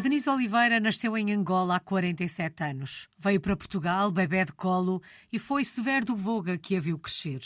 A 0.00 0.02
Denise 0.02 0.30
Oliveira 0.30 0.80
nasceu 0.80 1.14
em 1.14 1.30
Angola 1.30 1.76
há 1.76 1.78
47 1.78 2.64
anos. 2.64 3.06
Veio 3.18 3.38
para 3.38 3.54
Portugal, 3.54 4.10
bebê 4.10 4.46
de 4.46 4.52
colo, 4.52 5.02
e 5.30 5.38
foi 5.38 5.62
Severo 5.62 6.06
do 6.06 6.16
Voga 6.16 6.56
que 6.56 6.74
a 6.74 6.80
viu 6.80 6.98
crescer. 6.98 7.42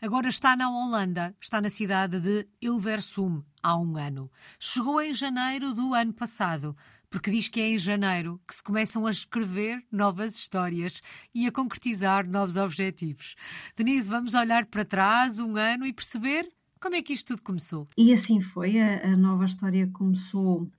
Agora 0.00 0.28
está 0.28 0.54
na 0.54 0.70
Holanda, 0.70 1.34
está 1.40 1.60
na 1.60 1.68
cidade 1.68 2.20
de 2.20 2.46
Hilversum 2.62 3.42
há 3.60 3.76
um 3.76 3.96
ano. 3.96 4.30
Chegou 4.56 5.02
em 5.02 5.12
janeiro 5.12 5.74
do 5.74 5.94
ano 5.94 6.12
passado 6.12 6.76
porque 7.10 7.28
diz 7.28 7.48
que 7.48 7.60
é 7.60 7.70
em 7.70 7.78
janeiro 7.78 8.40
que 8.46 8.54
se 8.54 8.62
começam 8.62 9.04
a 9.04 9.10
escrever 9.10 9.84
novas 9.90 10.36
histórias 10.36 11.02
e 11.34 11.48
a 11.48 11.50
concretizar 11.50 12.24
novos 12.24 12.56
objetivos. 12.56 13.34
Denise, 13.76 14.08
vamos 14.08 14.32
olhar 14.32 14.66
para 14.66 14.84
trás 14.84 15.40
um 15.40 15.56
ano 15.56 15.84
e 15.84 15.92
perceber 15.92 16.48
como 16.80 16.94
é 16.94 17.02
que 17.02 17.12
isto 17.12 17.34
tudo 17.34 17.42
começou. 17.42 17.88
E 17.96 18.12
assim 18.12 18.40
foi, 18.40 18.80
a, 18.80 19.04
a 19.06 19.16
nova 19.16 19.44
história 19.44 19.88
começou 19.92 20.70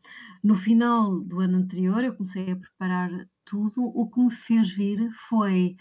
no 0.44 0.56
final 0.56 1.20
do 1.20 1.40
ano 1.40 1.58
anterior, 1.58 2.04
eu 2.04 2.16
comecei 2.16 2.52
a 2.52 2.56
preparar 2.56 3.28
tudo. 3.44 3.84
O 3.84 4.10
que 4.10 4.20
me 4.20 4.32
fez 4.32 4.70
vir 4.70 5.10
foi, 5.12 5.78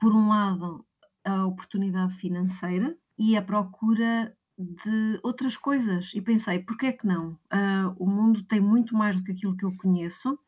por 0.00 0.14
um 0.14 0.28
lado, 0.28 0.84
a 1.24 1.44
oportunidade 1.46 2.14
financeira 2.14 2.96
e 3.18 3.36
a 3.36 3.42
procura 3.42 4.36
de 4.58 5.20
outras 5.22 5.56
coisas 5.56 6.12
e 6.14 6.20
pensei, 6.20 6.60
porquê 6.60 6.86
é 6.86 6.92
que 6.92 7.06
não? 7.06 7.32
Uh, 7.52 7.94
o 7.98 8.06
mundo 8.06 8.42
tem 8.44 8.60
muito 8.60 8.94
mais 8.94 9.16
do 9.16 9.22
que 9.22 9.32
aquilo 9.32 9.56
que 9.56 9.64
eu 9.64 9.76
conheço 9.76 10.38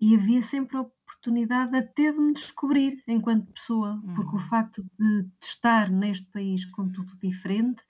e 0.00 0.14
havia 0.14 0.42
sempre 0.42 0.76
a 0.76 0.82
oportunidade 0.82 1.76
até 1.76 2.12
de 2.12 2.18
me 2.18 2.32
descobrir 2.32 3.02
enquanto 3.08 3.52
pessoa, 3.52 3.94
uhum. 3.94 4.14
porque 4.14 4.36
o 4.36 4.38
uhum. 4.38 4.46
facto 4.46 4.84
de 4.98 5.26
estar 5.42 5.90
neste 5.90 6.26
país 6.26 6.64
com 6.66 6.88
tudo 6.88 7.16
diferente, 7.16 7.82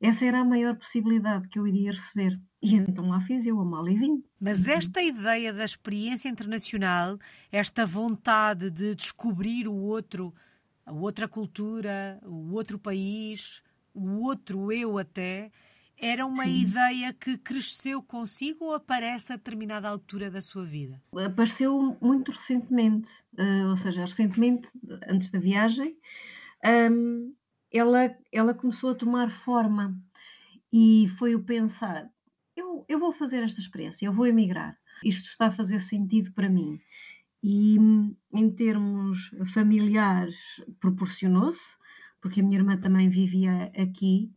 essa 0.00 0.24
era 0.24 0.40
a 0.40 0.44
maior 0.44 0.76
possibilidade 0.76 1.48
que 1.48 1.58
eu 1.58 1.66
iria 1.66 1.90
receber. 1.90 2.40
E 2.62 2.74
então 2.74 3.08
lá 3.08 3.20
fiz 3.20 3.44
eu 3.46 3.60
a 3.60 3.64
mal 3.64 3.88
e 3.88 3.96
vim. 3.96 4.22
Mas 4.40 4.66
uhum. 4.66 4.72
esta 4.72 5.02
ideia 5.02 5.52
da 5.52 5.64
experiência 5.64 6.28
internacional, 6.28 7.18
esta 7.52 7.84
vontade 7.84 8.70
de 8.70 8.94
descobrir 8.94 9.68
o 9.68 9.74
outro, 9.74 10.34
a 10.86 10.92
outra 10.92 11.28
cultura, 11.28 12.18
o 12.22 12.52
outro 12.52 12.78
país, 12.78 13.62
o 13.94 14.22
outro 14.22 14.72
eu 14.72 14.98
até, 14.98 15.50
era 16.00 16.24
uma 16.24 16.44
Sim. 16.44 16.62
ideia 16.62 17.12
que 17.12 17.36
cresceu 17.36 18.02
consigo 18.02 18.64
ou 18.64 18.74
aparece 18.74 19.34
a 19.34 19.36
determinada 19.36 19.86
altura 19.86 20.30
da 20.30 20.40
sua 20.40 20.64
vida? 20.64 21.00
Apareceu 21.14 21.96
muito 22.00 22.30
recentemente, 22.30 23.10
uh, 23.38 23.68
ou 23.68 23.76
seja, 23.76 24.00
recentemente, 24.02 24.70
antes 25.06 25.30
da 25.30 25.38
viagem, 25.38 25.94
um, 26.90 27.34
ela, 27.72 28.14
ela 28.32 28.54
começou 28.54 28.90
a 28.90 28.94
tomar 28.94 29.30
forma 29.30 29.98
e 30.72 31.08
foi 31.16 31.34
o 31.34 31.44
pensar: 31.44 32.10
eu, 32.56 32.84
eu 32.88 32.98
vou 32.98 33.12
fazer 33.12 33.42
esta 33.42 33.60
experiência, 33.60 34.06
eu 34.06 34.12
vou 34.12 34.26
emigrar, 34.26 34.76
isto 35.04 35.26
está 35.26 35.46
a 35.46 35.50
fazer 35.50 35.78
sentido 35.78 36.32
para 36.32 36.48
mim. 36.48 36.80
E 37.42 37.76
em 38.34 38.50
termos 38.50 39.30
familiares, 39.54 40.36
proporcionou-se, 40.78 41.76
porque 42.20 42.40
a 42.40 42.42
minha 42.42 42.58
irmã 42.58 42.76
também 42.76 43.08
vivia 43.08 43.72
aqui 43.76 44.30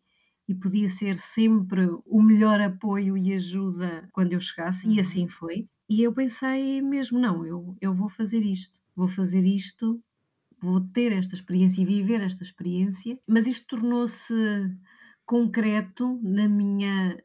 e 0.48 0.54
podia 0.54 0.90
ser 0.90 1.16
sempre 1.16 1.88
o 2.06 2.22
melhor 2.22 2.62
apoio 2.62 3.18
e 3.18 3.34
ajuda 3.34 4.08
quando 4.12 4.34
eu 4.34 4.40
chegasse, 4.40 4.88
uhum. 4.88 4.94
e 4.94 5.00
assim 5.00 5.28
foi. 5.28 5.68
E 5.90 6.02
eu 6.02 6.14
pensei 6.14 6.82
mesmo: 6.82 7.20
não, 7.20 7.46
eu, 7.46 7.76
eu 7.82 7.94
vou 7.94 8.10
fazer 8.10 8.42
isto, 8.42 8.80
vou 8.96 9.08
fazer 9.08 9.44
isto, 9.44 10.02
vou 10.64 10.80
ter 10.80 11.12
esta 11.12 11.36
experiência 11.36 11.82
e 11.82 11.86
viver 11.86 12.22
esta 12.22 12.42
experiência, 12.42 13.20
mas 13.28 13.46
isto 13.46 13.68
tornou-se 13.68 14.34
concreto 15.26 16.18
na 16.24 16.48
minha, 16.48 17.22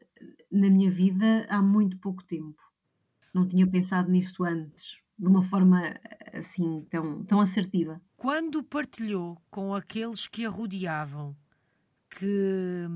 na 0.51 0.69
minha 0.69 0.91
vida 0.91 1.47
há 1.49 1.61
muito 1.61 1.97
pouco 1.99 2.21
tempo. 2.25 2.61
Não 3.33 3.47
tinha 3.47 3.65
pensado 3.65 4.11
nisto 4.11 4.43
antes, 4.43 4.97
de 5.17 5.27
uma 5.27 5.41
forma 5.41 5.97
assim 6.33 6.85
tão, 6.89 7.23
tão 7.23 7.39
assertiva. 7.39 8.01
Quando 8.17 8.61
partilhou 8.61 9.41
com 9.49 9.73
aqueles 9.73 10.27
que 10.27 10.45
a 10.45 10.49
rodeavam 10.49 11.33
que 12.09 12.89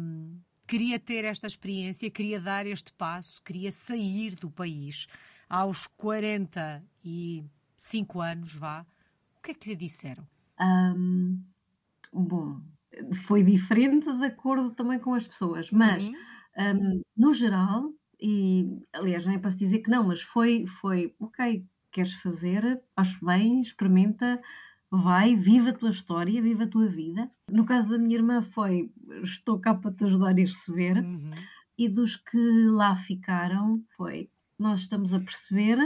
queria 0.68 1.00
ter 1.00 1.24
esta 1.24 1.48
experiência, 1.48 2.12
queria 2.12 2.42
dar 2.42 2.66
este 2.66 2.92
passo, 2.94 3.42
queria 3.44 3.72
sair 3.72 4.36
do 4.36 4.52
país 4.52 5.08
aos 5.48 5.88
45 5.88 8.20
anos, 8.20 8.54
vá, 8.56 8.86
o 9.38 9.42
que 9.42 9.52
é 9.52 9.54
que 9.54 9.70
lhe 9.70 9.76
disseram? 9.76 10.28
Um, 10.60 11.42
bom, 12.12 12.62
foi 13.26 13.44
diferente 13.44 14.12
de 14.12 14.26
acordo 14.26 14.72
também 14.72 15.00
com 15.00 15.14
as 15.14 15.26
pessoas, 15.26 15.72
mas 15.72 16.08
uhum. 16.08 16.14
um, 16.58 17.02
no 17.18 17.34
geral, 17.34 17.92
e 18.22 18.66
aliás, 18.94 19.26
nem 19.26 19.36
é 19.36 19.40
para 19.40 19.52
se 19.52 19.58
dizer 19.58 19.80
que 19.80 19.90
não, 19.90 20.08
mas 20.08 20.22
foi, 20.22 20.66
foi 20.68 21.14
ok, 21.20 21.66
queres 21.92 22.14
fazer, 22.14 22.82
acho 22.96 23.24
bem, 23.26 23.62
experimenta, 23.62 24.42
vai, 24.90 25.36
viva 25.36 25.72
a 25.72 25.74
tua 25.74 25.90
história, 25.90 26.42
viva 26.42 26.64
a 26.64 26.68
tua 26.68 26.88
vida. 26.88 27.30
No 27.50 27.66
caso 27.66 27.90
da 27.90 27.98
minha 27.98 28.16
irmã 28.16 28.42
foi, 28.42 28.92
estou 29.24 29.60
cá 29.60 29.74
para 29.74 29.92
te 29.92 30.04
ajudar 30.04 30.38
e 30.38 30.44
receber. 30.44 30.98
Uhum. 30.98 31.32
E 31.78 31.90
dos 31.90 32.16
que 32.16 32.68
lá 32.68 32.96
ficaram 32.96 33.84
foi, 33.98 34.30
nós 34.60 34.80
estamos 34.80 35.14
a 35.14 35.20
perceber 35.20 35.80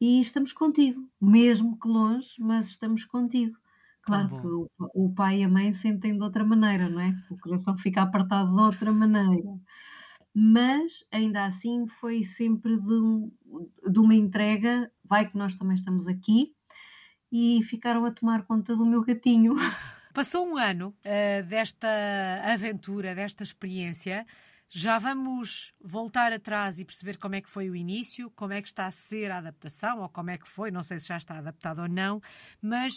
e 0.00 0.20
estamos 0.20 0.52
contigo, 0.52 1.08
mesmo 1.20 1.78
que 1.78 1.86
longe, 1.86 2.34
mas 2.40 2.68
estamos 2.68 3.04
contigo. 3.04 3.56
Claro 4.02 4.40
que 4.40 4.46
o, 4.46 4.70
o, 4.94 5.14
pai 5.14 5.40
e 5.40 5.44
a 5.44 5.48
mãe 5.48 5.72
sentem 5.72 6.16
de 6.16 6.22
outra 6.22 6.44
maneira, 6.44 6.88
não 6.88 7.00
é? 7.00 7.14
O 7.30 7.38
coração 7.38 7.76
fica 7.78 8.02
apertado 8.02 8.52
de 8.52 8.60
outra 8.60 8.92
maneira. 8.92 9.48
Mas 10.34 11.04
ainda 11.12 11.44
assim 11.44 11.86
foi 12.00 12.24
sempre 12.24 12.76
de, 12.78 13.92
de 13.92 13.98
uma 14.00 14.14
entrega, 14.14 14.90
vai 15.04 15.28
que 15.28 15.36
nós 15.36 15.54
também 15.54 15.76
estamos 15.76 16.08
aqui, 16.08 16.52
e 17.30 17.62
ficaram 17.62 18.04
a 18.04 18.10
tomar 18.10 18.44
conta 18.44 18.74
do 18.74 18.84
meu 18.84 19.02
gatinho. 19.02 19.54
Passou 20.12 20.46
um 20.46 20.58
ano 20.58 20.88
uh, 20.88 21.46
desta 21.46 21.88
aventura, 22.44 23.14
desta 23.14 23.42
experiência. 23.42 24.26
Já 24.68 24.98
vamos 24.98 25.72
voltar 25.80 26.32
atrás 26.32 26.78
e 26.78 26.84
perceber 26.84 27.18
como 27.18 27.34
é 27.34 27.40
que 27.40 27.48
foi 27.48 27.70
o 27.70 27.76
início, 27.76 28.30
como 28.30 28.52
é 28.52 28.60
que 28.60 28.68
está 28.68 28.86
a 28.86 28.90
ser 28.90 29.30
a 29.30 29.38
adaptação, 29.38 30.00
ou 30.00 30.08
como 30.08 30.30
é 30.30 30.38
que 30.38 30.48
foi, 30.48 30.70
não 30.70 30.82
sei 30.82 30.98
se 30.98 31.08
já 31.08 31.16
está 31.16 31.38
adaptado 31.38 31.82
ou 31.82 31.88
não, 31.88 32.20
mas 32.60 32.92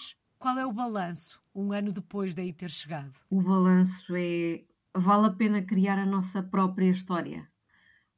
qual 0.45 0.59
é 0.59 0.65
o 0.67 0.71
balanço 0.71 1.41
um 1.55 1.73
ano 1.73 1.91
depois 1.91 2.35
daí 2.35 2.53
ter 2.53 2.69
chegado? 2.69 3.13
O 3.31 3.41
balanço 3.41 4.13
é 4.15 4.63
vale 4.95 5.25
a 5.25 5.31
pena 5.31 5.63
criar 5.63 5.97
a 5.97 6.05
nossa 6.05 6.43
própria 6.43 6.87
história. 6.87 7.49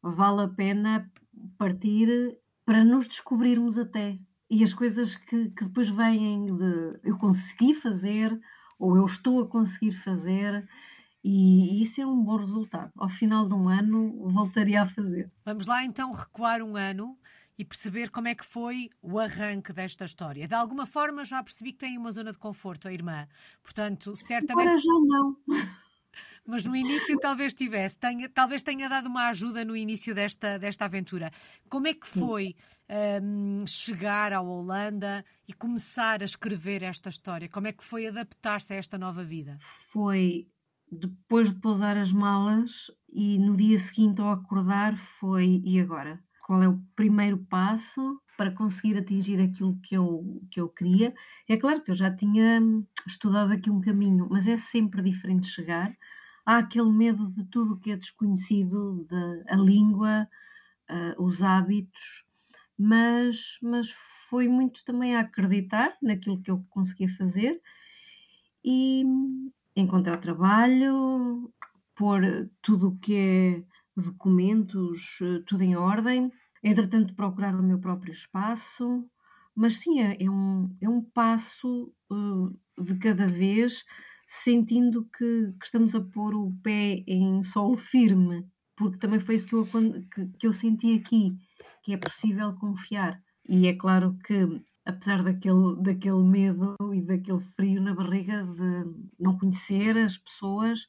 Vale 0.04 0.42
a 0.42 0.48
pena 0.50 1.10
partir 1.58 2.38
para 2.66 2.84
nos 2.84 3.08
descobrirmos 3.08 3.78
até 3.78 4.20
e 4.50 4.62
as 4.62 4.74
coisas 4.74 5.16
que, 5.16 5.52
que 5.52 5.64
depois 5.64 5.88
vêm 5.88 6.54
de 6.54 7.00
eu 7.02 7.18
consegui 7.18 7.74
fazer 7.74 8.38
ou 8.78 8.98
eu 8.98 9.06
estou 9.06 9.44
a 9.44 9.48
conseguir 9.48 9.94
fazer 9.94 10.68
e 11.24 11.82
isso 11.82 12.02
é 12.02 12.06
um 12.06 12.22
bom 12.22 12.36
resultado. 12.36 12.92
Ao 12.98 13.08
final 13.08 13.48
de 13.48 13.54
um 13.54 13.70
ano 13.70 14.30
voltaria 14.32 14.82
a 14.82 14.86
fazer. 14.86 15.32
Vamos 15.46 15.66
lá 15.66 15.86
então 15.86 16.12
recuar 16.12 16.62
um 16.62 16.76
ano 16.76 17.18
e 17.58 17.66
perceber 17.66 18.10
como 18.10 18.28
é 18.28 18.36
que 18.36 18.46
foi 18.46 18.90
o 19.02 19.20
arranque 19.20 19.74
desta 19.74 20.06
história. 20.06 20.48
De 20.48 20.54
alguma 20.54 20.86
forma 20.86 21.26
já 21.26 21.42
percebi 21.42 21.72
que 21.72 21.80
tem 21.80 21.98
uma 21.98 22.12
zona 22.12 22.32
de 22.32 22.38
conforto 22.38 22.88
a 22.88 22.94
irmã. 22.94 23.28
Portanto, 23.64 24.14
certamente. 24.16 24.68
Agora 24.68 24.82
já 24.82 25.00
não. 25.08 25.38
Mas 26.48 26.64
no 26.64 26.74
início 26.74 27.20
talvez 27.20 27.54
tivesse, 27.54 27.98
tenha, 27.98 28.30
talvez 28.30 28.64
tenha 28.64 28.88
dado 28.88 29.08
uma 29.08 29.28
ajuda 29.28 29.66
no 29.66 29.76
início 29.76 30.16
desta, 30.16 30.58
desta 30.58 30.86
aventura. 30.86 31.30
Como 31.68 31.88
é 31.88 31.94
que 31.94 32.08
foi 32.08 32.56
um, 33.22 33.68
chegar 33.68 34.32
à 34.32 34.40
Holanda 34.40 35.26
e 35.46 35.52
começar 35.52 36.22
a 36.22 36.26
escrever 36.26 36.84
esta 36.84 37.10
história? 37.10 37.50
Como 37.50 37.68
é 37.68 37.74
que 37.74 37.84
foi 37.84 38.08
adaptar-se 38.08 38.72
a 38.72 38.78
esta 38.78 38.98
nova 38.98 39.26
vida? 39.26 39.60
Foi 39.90 40.48
depois 40.90 41.50
de 41.50 41.60
pousar 41.60 41.98
as 41.98 42.14
malas 42.14 42.90
e 43.10 43.38
no 43.40 43.58
dia 43.58 43.78
seguinte 43.78 44.22
ao 44.22 44.32
acordar 44.32 44.98
foi 45.20 45.62
e 45.66 45.82
agora? 45.82 46.24
Qual 46.48 46.64
é 46.64 46.68
o 46.68 46.80
primeiro 46.96 47.38
passo 47.38 48.22
para 48.38 48.52
conseguir 48.52 48.98
atingir 48.98 49.40
aquilo 49.42 49.78
que 49.84 49.96
eu, 49.96 50.42
que 50.50 50.62
eu 50.62 50.70
queria? 50.70 51.14
É 51.48 51.58
claro 51.58 51.84
que 51.84 51.92
eu 51.92 51.96
já 51.96 52.10
tinha 52.10 52.62
estudado 53.06 53.52
aqui 53.52 53.70
um 53.70 53.82
caminho, 53.82 54.28
mas 54.32 54.48
é 54.48 54.56
sempre 54.56 55.02
diferente 55.02 55.48
chegar 55.48 55.94
há 56.46 56.60
aquele 56.60 56.90
medo 56.90 57.30
de 57.30 57.44
tudo 57.44 57.74
o 57.74 57.78
que 57.78 57.92
é 57.92 57.98
desconhecido, 57.98 59.06
de, 59.10 59.44
a 59.52 59.58
língua, 59.58 60.26
uh, 60.90 61.22
os 61.22 61.44
hábitos, 61.44 62.24
mas, 62.80 63.60
mas 63.62 63.90
foi 64.30 64.48
muito 64.48 64.86
também 64.86 65.18
a 65.18 65.20
acreditar 65.20 65.98
naquilo 66.02 66.42
que 66.42 66.50
eu 66.50 66.66
conseguia 66.70 67.10
fazer 67.18 67.62
e 68.64 69.04
encontrar 69.76 70.20
trabalho, 70.20 71.54
pôr 71.94 72.50
tudo 72.62 72.90
o 72.90 72.98
que 73.00 73.16
é 73.16 73.64
documentos, 74.04 75.18
tudo 75.48 75.64
em 75.64 75.76
ordem, 75.76 76.32
entretanto 76.64 77.16
procurar 77.16 77.56
o 77.56 77.64
meu 77.64 77.80
próprio 77.80 78.12
espaço, 78.12 79.06
mas 79.56 79.78
sim, 79.78 80.02
é, 80.02 80.24
é 80.24 80.30
um, 80.30 80.76
é 80.80 80.88
um 80.88 81.02
passo 81.02 81.92
uh, 82.12 82.84
de 82.84 82.96
cada 83.00 83.28
vez 83.28 83.84
sentindo 84.28 85.06
que, 85.18 85.54
que, 85.60 85.66
estamos 85.66 85.96
a 85.96 86.02
pôr 86.02 86.36
o 86.36 86.54
pé 86.62 87.04
em 87.08 87.42
solo 87.42 87.78
firme, 87.78 88.46
porque 88.76 88.98
também 88.98 89.20
foi 89.20 89.36
isso 89.36 89.48
que 89.48 89.56
eu, 89.56 89.66
que, 89.66 90.28
que 90.40 90.48
eu 90.48 90.54
senti 90.54 90.94
aqui, 90.96 91.36
que 91.82 91.94
é 91.94 91.98
possível 91.98 92.54
confiar. 92.56 93.20
E 93.50 93.68
é 93.68 93.74
claro 93.74 94.18
que, 94.26 94.62
apesar 94.86 95.24
daquele, 95.24 95.82
daquele 95.82 96.24
medo 96.24 96.76
e 96.94 97.02
daquele 97.02 97.40
frio 97.56 97.82
na 97.82 97.96
barriga 97.96 98.44
de 98.44 98.86
não 99.18 99.38
conhecer 99.38 99.98
as 99.98 100.18
pessoas, 100.18 100.86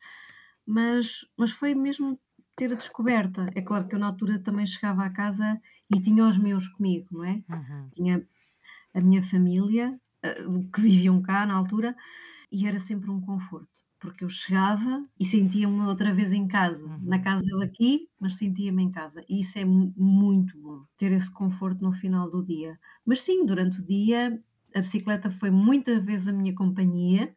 mas, 0.67 1.25
mas 1.39 1.53
foi 1.53 1.75
mesmo 1.75 2.21
ter 2.59 2.73
a 2.73 2.77
descoberta. 2.77 3.49
É 3.55 3.63
claro 3.63 3.87
que 3.87 3.95
eu 3.95 3.99
na 3.99 4.09
altura 4.09 4.39
também 4.41 4.67
chegava 4.67 5.05
à 5.05 5.11
casa 5.11 5.61
e 5.89 6.01
tinha 6.01 6.25
os 6.27 6.37
meus 6.37 6.69
comigo, 6.69 7.07
não 7.13 7.25
é? 7.25 7.43
Uhum. 7.49 7.89
Tinha 7.95 8.27
a 8.93 9.01
minha 9.01 9.23
família, 9.23 9.99
eh, 10.23 10.45
que 10.75 10.81
viviam 10.81 11.23
cá 11.23 11.47
na 11.47 11.55
altura, 11.55 11.97
e 12.51 12.67
era 12.67 12.81
sempre 12.81 13.11
um 13.11 13.21
conforto 13.21 13.79
porque 14.01 14.25
eu 14.25 14.29
chegava 14.29 15.05
e 15.19 15.27
sentia-me 15.27 15.81
outra 15.83 16.13
vez 16.13 16.33
em 16.33 16.47
casa, 16.47 16.85
uhum. 16.85 17.01
na 17.03 17.19
casa 17.19 17.43
dele 17.43 17.65
aqui, 17.65 18.09
mas 18.21 18.37
sentia-me 18.37 18.83
em 18.83 18.91
casa. 18.91 19.25
E 19.29 19.41
isso 19.41 19.59
é 19.59 19.65
muito 19.65 20.57
bom, 20.59 20.85
ter 20.97 21.11
esse 21.13 21.31
conforto 21.31 21.83
no 21.83 21.93
final 21.93 22.31
do 22.31 22.45
dia. 22.45 22.79
Mas 23.05 23.23
sim, 23.23 23.45
durante 23.45 23.81
o 23.81 23.85
dia, 23.85 24.41
a 24.75 24.81
bicicleta 24.81 25.31
foi 25.31 25.51
muitas 25.51 26.05
vezes 26.05 26.29
a 26.29 26.33
minha 26.33 26.55
companhia 26.55 27.35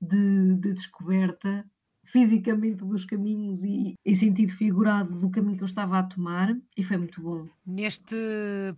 de, 0.00 0.54
de 0.54 0.72
descoberta 0.72 1.68
fisicamente 2.04 2.84
dos 2.84 3.04
caminhos 3.04 3.64
e 3.64 3.94
em 4.04 4.14
sentido 4.14 4.52
figurado 4.52 5.14
do 5.18 5.30
caminho 5.30 5.56
que 5.56 5.62
eu 5.62 5.66
estava 5.66 5.98
a 5.98 6.02
tomar 6.02 6.56
e 6.76 6.84
foi 6.84 6.96
muito 6.96 7.20
bom. 7.20 7.48
Neste 7.66 8.16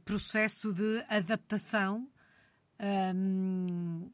processo 0.05 0.73
de 0.73 1.05
adaptação, 1.08 2.08
hum, 3.14 4.08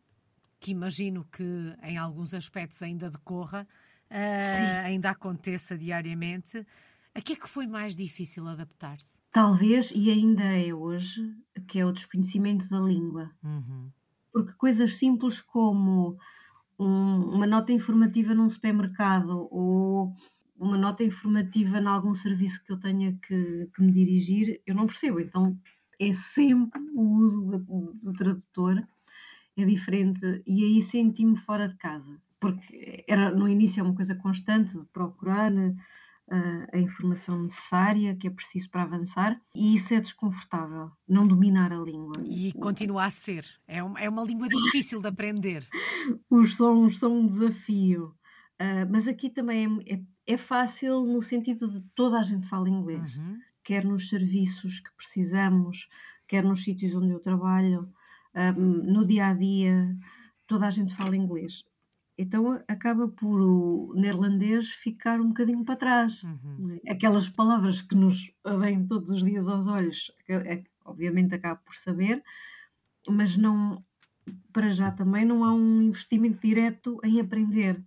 que 0.58 0.70
imagino 0.70 1.26
que 1.30 1.44
em 1.82 1.98
alguns 1.98 2.32
aspectos 2.34 2.82
ainda 2.82 3.10
decorra, 3.10 3.66
uh, 4.10 4.86
ainda 4.86 5.10
aconteça 5.10 5.76
diariamente. 5.76 6.64
A 7.14 7.20
que 7.20 7.34
é 7.34 7.36
que 7.36 7.48
foi 7.48 7.66
mais 7.66 7.94
difícil 7.94 8.46
adaptar-se? 8.48 9.18
Talvez, 9.32 9.92
e 9.94 10.10
ainda 10.10 10.44
é 10.44 10.72
hoje, 10.72 11.34
que 11.68 11.78
é 11.78 11.84
o 11.84 11.92
desconhecimento 11.92 12.68
da 12.70 12.78
língua. 12.78 13.30
Uhum. 13.42 13.90
Porque 14.32 14.52
coisas 14.54 14.96
simples 14.96 15.40
como 15.40 16.16
um, 16.82 17.34
uma 17.34 17.46
nota 17.46 17.72
informativa 17.72 18.34
num 18.34 18.50
supermercado 18.50 19.48
ou 19.50 20.14
uma 20.58 20.76
nota 20.76 21.02
informativa 21.02 21.78
em 21.78 21.86
algum 21.86 22.14
serviço 22.14 22.62
que 22.64 22.72
eu 22.72 22.78
tenha 22.78 23.12
que, 23.26 23.68
que 23.74 23.82
me 23.82 23.92
dirigir, 23.92 24.60
eu 24.66 24.74
não 24.74 24.86
percebo. 24.86 25.20
Então 25.20 25.58
é 26.00 26.12
sempre 26.12 26.80
o 26.94 27.02
uso 27.18 27.42
do, 27.42 27.92
do 27.94 28.12
tradutor 28.12 28.82
é 29.56 29.64
diferente 29.64 30.42
e 30.46 30.64
aí 30.64 30.80
senti-me 30.80 31.36
fora 31.36 31.68
de 31.68 31.76
casa, 31.76 32.20
porque 32.40 33.04
era 33.06 33.30
no 33.30 33.48
início 33.48 33.80
é 33.80 33.82
uma 33.82 33.94
coisa 33.94 34.14
constante 34.14 34.76
de 34.76 34.84
procurar 34.86 35.52
uh, 35.52 35.76
a 36.72 36.78
informação 36.78 37.42
necessária 37.42 38.16
que 38.16 38.26
é 38.26 38.30
preciso 38.30 38.70
para 38.70 38.82
avançar 38.82 39.38
e 39.54 39.74
isso 39.76 39.92
é 39.92 40.00
desconfortável, 40.00 40.90
não 41.06 41.26
dominar 41.26 41.72
a 41.72 41.78
língua. 41.78 42.14
E 42.24 42.52
continua 42.52 43.04
a 43.04 43.10
ser, 43.10 43.44
é, 43.66 43.82
uma, 43.82 44.00
é 44.00 44.08
uma 44.08 44.22
língua 44.22 44.48
difícil 44.48 45.00
de 45.00 45.08
aprender. 45.08 45.66
Os 46.30 46.56
sons 46.56 46.98
são 46.98 47.18
um 47.18 47.26
desafio, 47.26 48.14
uh, 48.60 48.90
mas 48.90 49.06
aqui 49.06 49.28
também 49.28 49.82
é, 49.86 49.94
é, 49.94 50.02
é, 50.26 50.36
fácil 50.36 51.04
no 51.04 51.22
sentido 51.22 51.68
de 51.68 51.80
toda 51.94 52.18
a 52.18 52.22
gente 52.22 52.48
fala 52.48 52.68
inglês, 52.68 53.16
uhum. 53.16 53.38
quer 53.62 53.84
nos 53.84 54.08
serviços 54.08 54.80
que 54.80 54.94
precisamos, 54.96 55.88
quer 56.26 56.42
nos 56.42 56.64
sítios 56.64 56.94
onde 56.94 57.10
eu 57.10 57.20
trabalho 57.20 57.92
um, 58.34 58.92
no 58.92 59.06
dia 59.06 59.26
a 59.26 59.34
dia 59.34 59.94
toda 60.46 60.66
a 60.66 60.70
gente 60.70 60.94
fala 60.94 61.16
inglês. 61.16 61.64
Então 62.16 62.62
acaba 62.68 63.08
por 63.08 63.40
o 63.40 63.94
neerlandês 63.94 64.70
ficar 64.70 65.20
um 65.20 65.28
bocadinho 65.28 65.64
para 65.64 65.76
trás. 65.76 66.22
Uhum. 66.22 66.78
Aquelas 66.88 67.28
palavras 67.28 67.80
que 67.80 67.94
nos 67.94 68.30
vêm 68.60 68.86
todos 68.86 69.10
os 69.10 69.24
dias 69.24 69.48
aos 69.48 69.66
olhos, 69.66 70.12
é, 70.28 70.62
obviamente 70.84 71.34
acaba 71.34 71.56
por 71.56 71.74
saber, 71.74 72.22
mas 73.08 73.36
não 73.36 73.82
para 74.52 74.70
já 74.70 74.90
também 74.90 75.24
não 75.24 75.44
há 75.44 75.52
um 75.52 75.82
investimento 75.82 76.46
direto 76.46 77.00
em 77.02 77.20
aprender. 77.20 77.82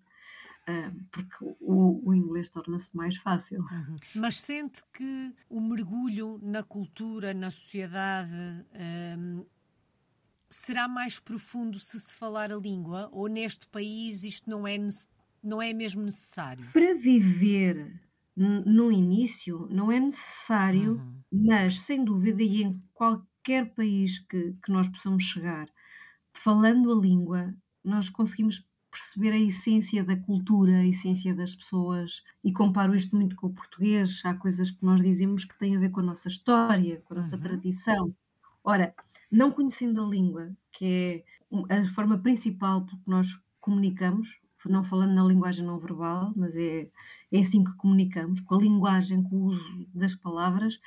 Uh, 0.68 1.04
porque 1.12 1.36
o, 1.62 2.10
o 2.10 2.13
inglês 2.16 2.50
torna-se 2.50 2.89
mais 2.98 3.16
fácil. 3.18 3.62
Uhum. 3.72 3.95
Mas 4.16 4.38
sente 4.38 4.81
que 4.92 5.31
o 5.48 5.62
mergulho 5.62 6.39
na 6.42 6.63
cultura, 6.63 7.36
na 7.36 7.51
sociedade, 7.51 8.33
um, 9.16 9.45
será 10.50 10.88
mais 10.88 11.19
profundo 11.19 11.80
se 11.80 12.00
se 12.00 12.15
falar 12.15 12.51
a 12.51 12.57
língua 12.57 13.09
ou 13.12 13.27
neste 13.27 13.68
país 13.68 14.24
isto 14.24 14.50
não 14.50 14.68
é, 14.68 14.77
não 15.44 15.62
é 15.62 15.74
mesmo 15.74 16.03
necessário? 16.03 16.65
Para 16.71 16.94
viver 16.95 18.01
no 18.36 18.92
início 18.92 19.68
não 19.71 19.92
é 19.92 20.00
necessário, 20.00 20.95
uhum. 20.95 21.21
mas 21.31 21.80
sem 21.81 22.03
dúvida, 22.03 22.44
e 22.44 22.63
em 22.63 22.81
qualquer 22.94 23.74
país 23.74 24.19
que, 24.19 24.53
que 24.62 24.71
nós 24.71 24.89
possamos 24.89 25.24
chegar, 25.24 25.69
falando 26.33 26.91
a 26.91 26.95
língua, 26.95 27.53
nós 27.83 28.09
conseguimos 28.09 28.65
perceber 28.91 29.31
a 29.31 29.39
essência 29.39 30.03
da 30.03 30.15
cultura, 30.15 30.77
a 30.77 30.86
essência 30.86 31.33
das 31.33 31.56
pessoas, 31.56 32.24
e 32.44 32.51
comparo 32.51 32.95
isto 32.95 33.15
muito 33.15 33.36
com 33.36 33.48
o 33.48 33.53
português. 33.53 34.21
Há 34.24 34.33
coisas 34.33 34.71
que 34.71 34.86
nós 34.86 35.01
dizemos 35.01 35.44
que 35.44 35.57
têm 35.57 35.75
a 35.75 35.80
ver 35.80 35.91
com 35.91 36.00
a 36.00 36.03
nossa 36.03 36.27
história, 36.27 37.01
com 37.06 37.13
a 37.13 37.18
nossa 37.18 37.36
uhum. 37.36 37.41
tradição. 37.41 38.15
Ora, 38.63 38.94
não 39.31 39.51
conhecendo 39.51 40.04
a 40.04 40.07
língua, 40.07 40.56
que 40.72 41.24
é 41.69 41.77
a 41.80 41.88
forma 41.89 42.18
principal 42.18 42.86
porque 42.86 43.10
nós 43.10 43.39
comunicamos, 43.60 44.39
não 44.66 44.83
falando 44.83 45.13
na 45.13 45.24
linguagem 45.24 45.66
não 45.66 45.77
verbal, 45.77 46.33
mas 46.36 46.56
é, 46.56 46.89
é 47.31 47.39
assim 47.39 47.63
que 47.63 47.75
comunicamos, 47.75 48.39
com 48.42 48.56
a 48.56 48.62
linguagem, 48.62 49.24
com 49.24 49.36
o 49.36 49.45
uso 49.45 49.88
das 49.94 50.16
palavras, 50.16 50.80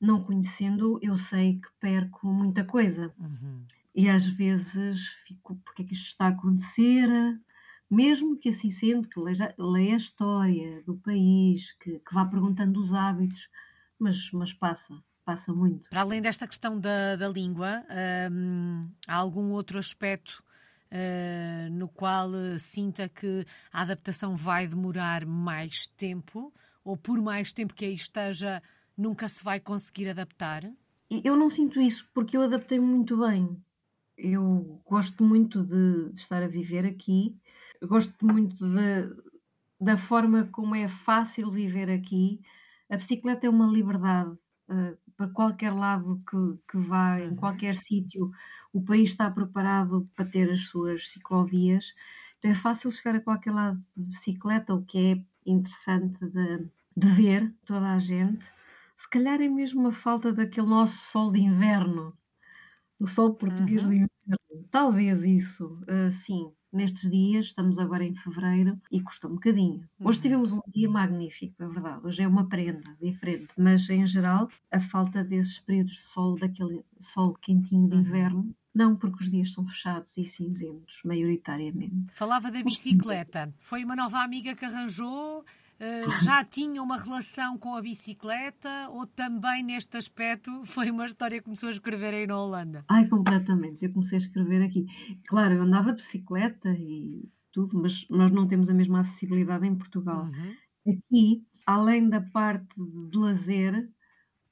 não 0.00 0.22
conhecendo, 0.22 0.98
eu 1.02 1.16
sei 1.16 1.60
que 1.60 1.68
perco 1.78 2.26
muita 2.26 2.64
coisa. 2.64 3.14
Uhum. 3.18 3.64
E 3.94 4.08
às 4.08 4.26
vezes 4.26 5.08
fico, 5.26 5.56
porque 5.64 5.82
é 5.82 5.84
que 5.84 5.94
isto 5.94 6.06
está 6.06 6.26
a 6.26 6.28
acontecer? 6.28 7.08
Mesmo 7.88 8.36
que 8.36 8.48
assim 8.48 8.70
sendo, 8.70 9.08
que 9.08 9.20
leia, 9.20 9.54
leia 9.58 9.94
a 9.94 9.98
história 9.98 10.82
do 10.82 10.96
país, 10.96 11.72
que, 11.72 11.98
que 11.98 12.14
vá 12.14 12.24
perguntando 12.24 12.80
os 12.80 12.94
hábitos, 12.94 13.48
mas, 13.98 14.30
mas 14.32 14.52
passa 14.52 15.02
passa 15.30 15.52
muito. 15.52 15.88
Para 15.88 16.00
além 16.00 16.20
desta 16.20 16.46
questão 16.46 16.78
da, 16.78 17.16
da 17.16 17.28
língua, 17.28 17.84
hum, 18.32 18.88
há 19.06 19.14
algum 19.14 19.52
outro 19.52 19.78
aspecto 19.78 20.42
uh, 20.90 21.70
no 21.70 21.88
qual 21.88 22.30
sinta 22.58 23.08
que 23.08 23.46
a 23.72 23.82
adaptação 23.82 24.34
vai 24.36 24.66
demorar 24.66 25.24
mais 25.24 25.86
tempo 25.86 26.52
ou 26.84 26.96
por 26.96 27.20
mais 27.20 27.52
tempo 27.52 27.74
que 27.74 27.84
aí 27.84 27.94
esteja, 27.94 28.62
nunca 28.96 29.28
se 29.28 29.44
vai 29.44 29.60
conseguir 29.60 30.08
adaptar? 30.08 30.64
Eu 31.10 31.36
não 31.36 31.48
sinto 31.48 31.80
isso 31.80 32.08
porque 32.12 32.36
eu 32.36 32.42
adaptei 32.42 32.80
muito 32.80 33.16
bem. 33.16 33.56
Eu 34.16 34.82
gosto 34.84 35.24
muito 35.24 35.62
de, 35.62 36.10
de 36.10 36.20
estar 36.20 36.42
a 36.42 36.48
viver 36.48 36.84
aqui, 36.84 37.34
eu 37.80 37.88
gosto 37.88 38.26
muito 38.26 38.56
de, 38.68 39.22
da 39.80 39.96
forma 39.96 40.48
como 40.52 40.74
é 40.74 40.88
fácil 40.88 41.50
viver 41.50 41.90
aqui. 41.90 42.40
A 42.90 42.96
bicicleta 42.96 43.46
é 43.46 43.50
uma 43.50 43.66
liberdade. 43.66 44.36
Uh, 44.68 44.96
para 45.20 45.28
qualquer 45.28 45.74
lado 45.74 46.22
que, 46.30 46.72
que 46.72 46.78
vá, 46.78 47.20
em 47.20 47.28
uhum. 47.28 47.36
qualquer 47.36 47.76
sítio, 47.76 48.30
o 48.72 48.82
país 48.82 49.10
está 49.10 49.30
preparado 49.30 50.08
para 50.16 50.24
ter 50.24 50.50
as 50.50 50.60
suas 50.68 51.10
ciclovias. 51.10 51.94
Então 52.38 52.50
é 52.50 52.54
fácil 52.54 52.90
chegar 52.90 53.16
a 53.16 53.20
qualquer 53.20 53.52
lado 53.52 53.84
de 53.94 54.04
bicicleta, 54.04 54.74
o 54.74 54.82
que 54.82 54.98
é 55.12 55.50
interessante 55.50 56.18
de, 56.24 56.66
de 56.96 57.08
ver 57.08 57.54
toda 57.66 57.92
a 57.92 57.98
gente. 57.98 58.42
Se 58.96 59.10
calhar 59.10 59.42
é 59.42 59.48
mesmo 59.48 59.88
a 59.88 59.92
falta 59.92 60.32
daquele 60.32 60.68
nosso 60.68 60.96
sol 61.10 61.30
de 61.30 61.40
inverno, 61.40 62.16
o 62.98 63.06
sol 63.06 63.34
português 63.34 63.82
uhum. 63.82 63.90
de 63.90 63.94
inverno. 63.96 64.68
Talvez 64.70 65.22
isso, 65.22 65.82
uh, 65.82 66.10
sim, 66.10 66.50
nestes 66.72 67.10
dias, 67.10 67.46
estamos 67.46 67.78
agora 67.78 68.04
em 68.04 68.14
fevereiro 68.14 68.80
e 68.90 69.00
custou 69.00 69.30
um 69.30 69.34
bocadinho. 69.34 69.88
Hoje 69.98 70.18
uhum. 70.18 70.22
tivemos 70.22 70.52
um 70.52 70.60
dia 70.68 70.88
magnífico, 70.88 71.62
é 71.62 71.66
verdade. 71.66 72.06
Hoje 72.06 72.22
é 72.22 72.28
uma 72.28 72.48
prenda 72.48 72.96
diferente, 73.00 73.48
mas 73.56 73.88
em 73.90 74.06
geral, 74.06 74.48
a 74.70 74.80
falta 74.80 75.24
desses 75.24 75.58
períodos 75.58 75.94
de 75.94 76.06
sol, 76.06 76.38
daquele 76.38 76.84
sol 76.98 77.34
quentinho 77.34 77.88
de 77.88 77.94
uhum. 77.94 78.00
inverno, 78.00 78.54
não, 78.74 78.94
porque 78.94 79.24
os 79.24 79.30
dias 79.30 79.52
são 79.52 79.66
fechados 79.66 80.16
e 80.16 80.24
cinzentos, 80.24 81.00
maioritariamente. 81.04 82.14
Falava 82.14 82.50
da 82.50 82.62
bicicleta. 82.62 83.52
Foi 83.58 83.84
uma 83.84 83.96
nova 83.96 84.22
amiga 84.22 84.54
que 84.54 84.64
arranjou? 84.64 85.44
Eh, 85.82 86.02
já 86.22 86.44
tinha 86.44 86.82
uma 86.82 86.98
relação 86.98 87.56
com 87.56 87.74
a 87.74 87.80
bicicleta 87.80 88.90
ou 88.90 89.06
também 89.06 89.62
neste 89.62 89.96
aspecto 89.96 90.62
foi 90.66 90.90
uma 90.90 91.06
história 91.06 91.38
que 91.38 91.44
começou 91.44 91.70
a 91.70 91.72
escrever 91.72 92.12
aí 92.12 92.26
na 92.26 92.38
Holanda? 92.38 92.84
Ai, 92.86 93.08
completamente. 93.08 93.86
Eu 93.86 93.92
comecei 93.92 94.18
a 94.18 94.20
escrever 94.20 94.62
aqui. 94.62 94.84
Claro, 95.26 95.54
eu 95.54 95.62
andava 95.62 95.94
de 95.94 96.02
bicicleta 96.02 96.68
e 96.68 97.26
tudo, 97.50 97.80
mas 97.80 98.06
nós 98.10 98.30
não 98.30 98.46
temos 98.46 98.68
a 98.68 98.74
mesma 98.74 99.00
acessibilidade 99.00 99.66
em 99.66 99.74
Portugal. 99.74 100.26
Uhum. 100.26 100.92
Aqui, 100.92 101.46
além 101.64 102.10
da 102.10 102.20
parte 102.20 102.68
de 102.76 103.18
lazer, 103.18 103.90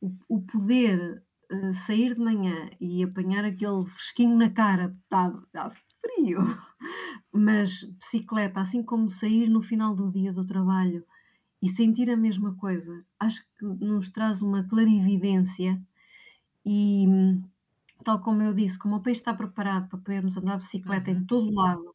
o, 0.00 0.10
o 0.30 0.40
poder 0.40 1.22
uh, 1.52 1.72
sair 1.74 2.14
de 2.14 2.20
manhã 2.22 2.70
e 2.80 3.04
apanhar 3.04 3.44
aquele 3.44 3.84
fresquinho 3.84 4.34
na 4.34 4.48
cara, 4.48 4.96
está 5.04 5.30
tá 5.52 5.72
frio, 6.00 6.38
mas 7.34 7.84
bicicleta, 7.84 8.60
assim 8.60 8.82
como 8.82 9.10
sair 9.10 9.50
no 9.50 9.60
final 9.60 9.94
do 9.94 10.10
dia 10.10 10.32
do 10.32 10.46
trabalho 10.46 11.04
e 11.62 11.68
sentir 11.68 12.10
a 12.10 12.16
mesma 12.16 12.54
coisa, 12.56 13.04
acho 13.18 13.42
que 13.58 13.64
nos 13.64 14.08
traz 14.10 14.42
uma 14.42 14.64
clarividência 14.64 15.80
E, 16.64 17.06
tal 18.04 18.20
como 18.20 18.42
eu 18.42 18.54
disse, 18.54 18.78
como 18.78 18.96
o 18.96 19.02
país 19.02 19.18
está 19.18 19.34
preparado 19.34 19.88
para 19.88 19.98
podermos 19.98 20.36
andar 20.36 20.56
de 20.58 20.64
bicicleta 20.64 21.10
uhum. 21.10 21.18
em 21.18 21.24
todo 21.26 21.54
lado, 21.54 21.94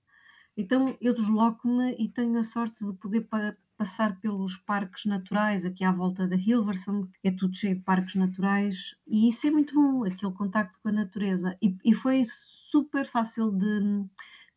então 0.57 0.95
eu 1.01 1.13
desloco-me 1.15 1.95
e 1.99 2.09
tenho 2.09 2.37
a 2.39 2.43
sorte 2.43 2.85
de 2.85 2.93
poder 2.93 3.21
pa 3.21 3.55
passar 3.77 4.19
pelos 4.19 4.55
parques 4.57 5.05
naturais, 5.05 5.65
aqui 5.65 5.83
à 5.83 5.91
volta 5.91 6.27
da 6.27 6.35
Hilversum, 6.35 7.07
é 7.23 7.31
tudo 7.31 7.55
cheio 7.55 7.75
de 7.75 7.81
parques 7.81 8.15
naturais, 8.15 8.95
e 9.07 9.27
isso 9.27 9.47
é 9.47 9.51
muito 9.51 9.73
bom, 9.75 10.05
aquele 10.05 10.31
contacto 10.33 10.79
com 10.81 10.89
a 10.89 10.91
natureza. 10.91 11.57
E, 11.61 11.75
e 11.83 11.93
foi 11.93 12.23
super 12.71 13.05
fácil 13.05 13.51
de, 13.51 14.05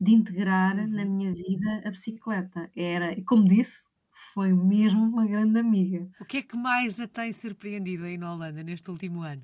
de 0.01 0.13
integrar 0.13 0.77
uhum. 0.79 0.89
na 0.89 1.05
minha 1.05 1.33
vida 1.33 1.83
a 1.85 1.91
bicicleta. 1.91 2.71
Era, 2.77 3.17
como 3.25 3.49
disse, 3.49 3.79
foi 4.37 4.53
mesmo 4.53 5.03
uma 5.03 5.27
grande 5.27 5.59
amiga. 5.59 6.07
O 6.21 6.25
que 6.27 6.37
é 6.37 6.43
que 6.43 6.55
mais 6.59 7.01
a 7.01 7.09
tem 7.09 7.33
surpreendido 7.33 8.05
aí 8.05 8.19
na 8.19 8.35
Holanda 8.35 8.63
neste 8.63 8.91
último 8.91 9.23
ano? 9.23 9.43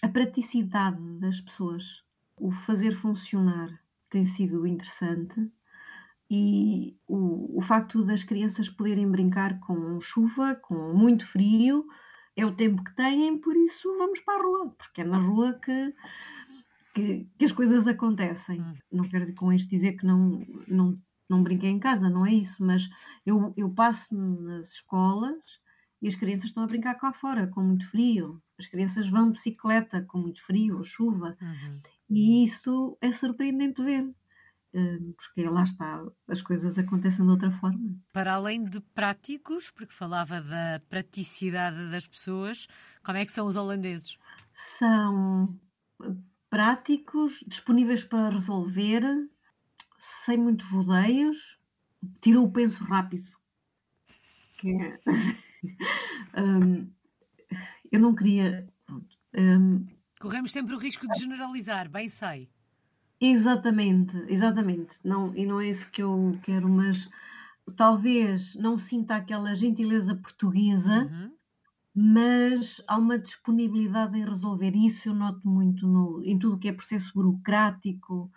A 0.00 0.06
praticidade 0.06 1.02
das 1.18 1.40
pessoas, 1.40 2.04
o 2.40 2.52
fazer 2.52 2.94
funcionar 2.94 3.68
tem 4.08 4.24
sido 4.24 4.64
interessante 4.64 5.50
e 6.30 6.96
o, 7.08 7.58
o 7.58 7.60
facto 7.62 8.04
das 8.04 8.22
crianças 8.22 8.68
poderem 8.68 9.10
brincar 9.10 9.58
com 9.58 10.00
chuva, 10.00 10.54
com 10.54 10.94
muito 10.94 11.26
frio, 11.26 11.84
é 12.36 12.46
o 12.46 12.54
tempo 12.54 12.84
que 12.84 12.94
têm, 12.94 13.38
por 13.38 13.56
isso 13.56 13.92
vamos 13.98 14.20
para 14.20 14.38
a 14.38 14.42
rua, 14.44 14.70
porque 14.78 15.00
é 15.00 15.04
na 15.04 15.18
rua 15.18 15.54
que, 15.54 15.94
que, 16.94 17.28
que 17.36 17.44
as 17.44 17.50
coisas 17.50 17.88
acontecem. 17.88 18.60
Hum. 18.60 18.74
Não 18.92 19.08
quero 19.08 19.34
com 19.34 19.52
isto 19.52 19.68
dizer 19.68 19.94
que 19.94 20.06
não, 20.06 20.46
não, 20.68 20.96
não 21.28 21.42
brinquei 21.42 21.70
em 21.70 21.78
casa, 21.78 22.08
não 22.08 22.24
é 22.26 22.32
isso, 22.32 22.64
mas 22.64 22.88
eu, 23.24 23.52
eu 23.56 23.70
passo 23.70 24.16
nas 24.16 24.72
escolas 24.74 25.42
e 26.00 26.08
as 26.08 26.14
crianças 26.14 26.46
estão 26.46 26.62
a 26.62 26.66
brincar 26.66 26.94
cá 26.94 27.12
fora, 27.12 27.46
com 27.48 27.60
muito 27.60 27.88
frio. 27.90 28.40
As 28.58 28.66
crianças 28.66 29.08
vão 29.08 29.26
de 29.26 29.32
bicicleta 29.32 30.02
com 30.02 30.18
muito 30.18 30.44
frio 30.44 30.78
ou 30.78 30.84
chuva. 30.84 31.36
Uhum. 31.40 31.80
E 32.10 32.44
isso 32.44 32.96
é 33.00 33.12
surpreendente 33.12 33.82
ver. 33.82 34.08
Hum, 34.74 35.14
porque 35.16 35.48
lá 35.48 35.62
está, 35.62 36.04
as 36.28 36.42
coisas 36.42 36.78
acontecem 36.78 37.24
de 37.24 37.30
outra 37.30 37.50
forma. 37.50 37.96
Para 38.12 38.34
além 38.34 38.64
de 38.64 38.80
práticos, 38.80 39.70
porque 39.70 39.94
falava 39.94 40.40
da 40.40 40.80
praticidade 40.88 41.90
das 41.90 42.06
pessoas, 42.06 42.68
como 43.02 43.18
é 43.18 43.24
que 43.24 43.32
são 43.32 43.46
os 43.46 43.56
holandeses? 43.56 44.16
São 44.52 45.58
práticos, 46.50 47.44
disponíveis 47.46 48.04
para 48.04 48.30
resolver, 48.30 49.02
sem 49.98 50.38
muitos 50.38 50.66
rodeios, 50.70 51.58
tiram 52.20 52.44
o 52.44 52.50
penso 52.50 52.82
rápido. 52.84 53.30
É... 54.64 54.98
um, 56.40 56.90
eu 57.90 58.00
não 58.00 58.14
queria. 58.14 58.68
Um... 59.34 59.86
Corremos 60.20 60.52
sempre 60.52 60.74
o 60.74 60.78
risco 60.78 61.06
de 61.08 61.18
generalizar, 61.18 61.88
bem 61.88 62.08
sei. 62.08 62.48
Exatamente, 63.20 64.16
exatamente. 64.28 64.96
Não, 65.04 65.34
e 65.34 65.44
não 65.44 65.60
é 65.60 65.68
isso 65.68 65.90
que 65.90 66.02
eu 66.02 66.38
quero, 66.42 66.68
mas 66.68 67.08
talvez 67.76 68.54
não 68.54 68.78
sinta 68.78 69.16
aquela 69.16 69.54
gentileza 69.54 70.14
portuguesa, 70.14 71.04
uhum. 71.04 71.32
mas 71.94 72.80
há 72.86 72.96
uma 72.96 73.18
disponibilidade 73.18 74.16
em 74.16 74.24
resolver. 74.24 74.74
Isso 74.74 75.08
eu 75.08 75.14
noto 75.14 75.48
muito 75.48 75.86
no, 75.86 76.22
em 76.24 76.38
tudo 76.38 76.58
que 76.58 76.68
é 76.68 76.72
processo 76.72 77.12
burocrático, 77.12 78.30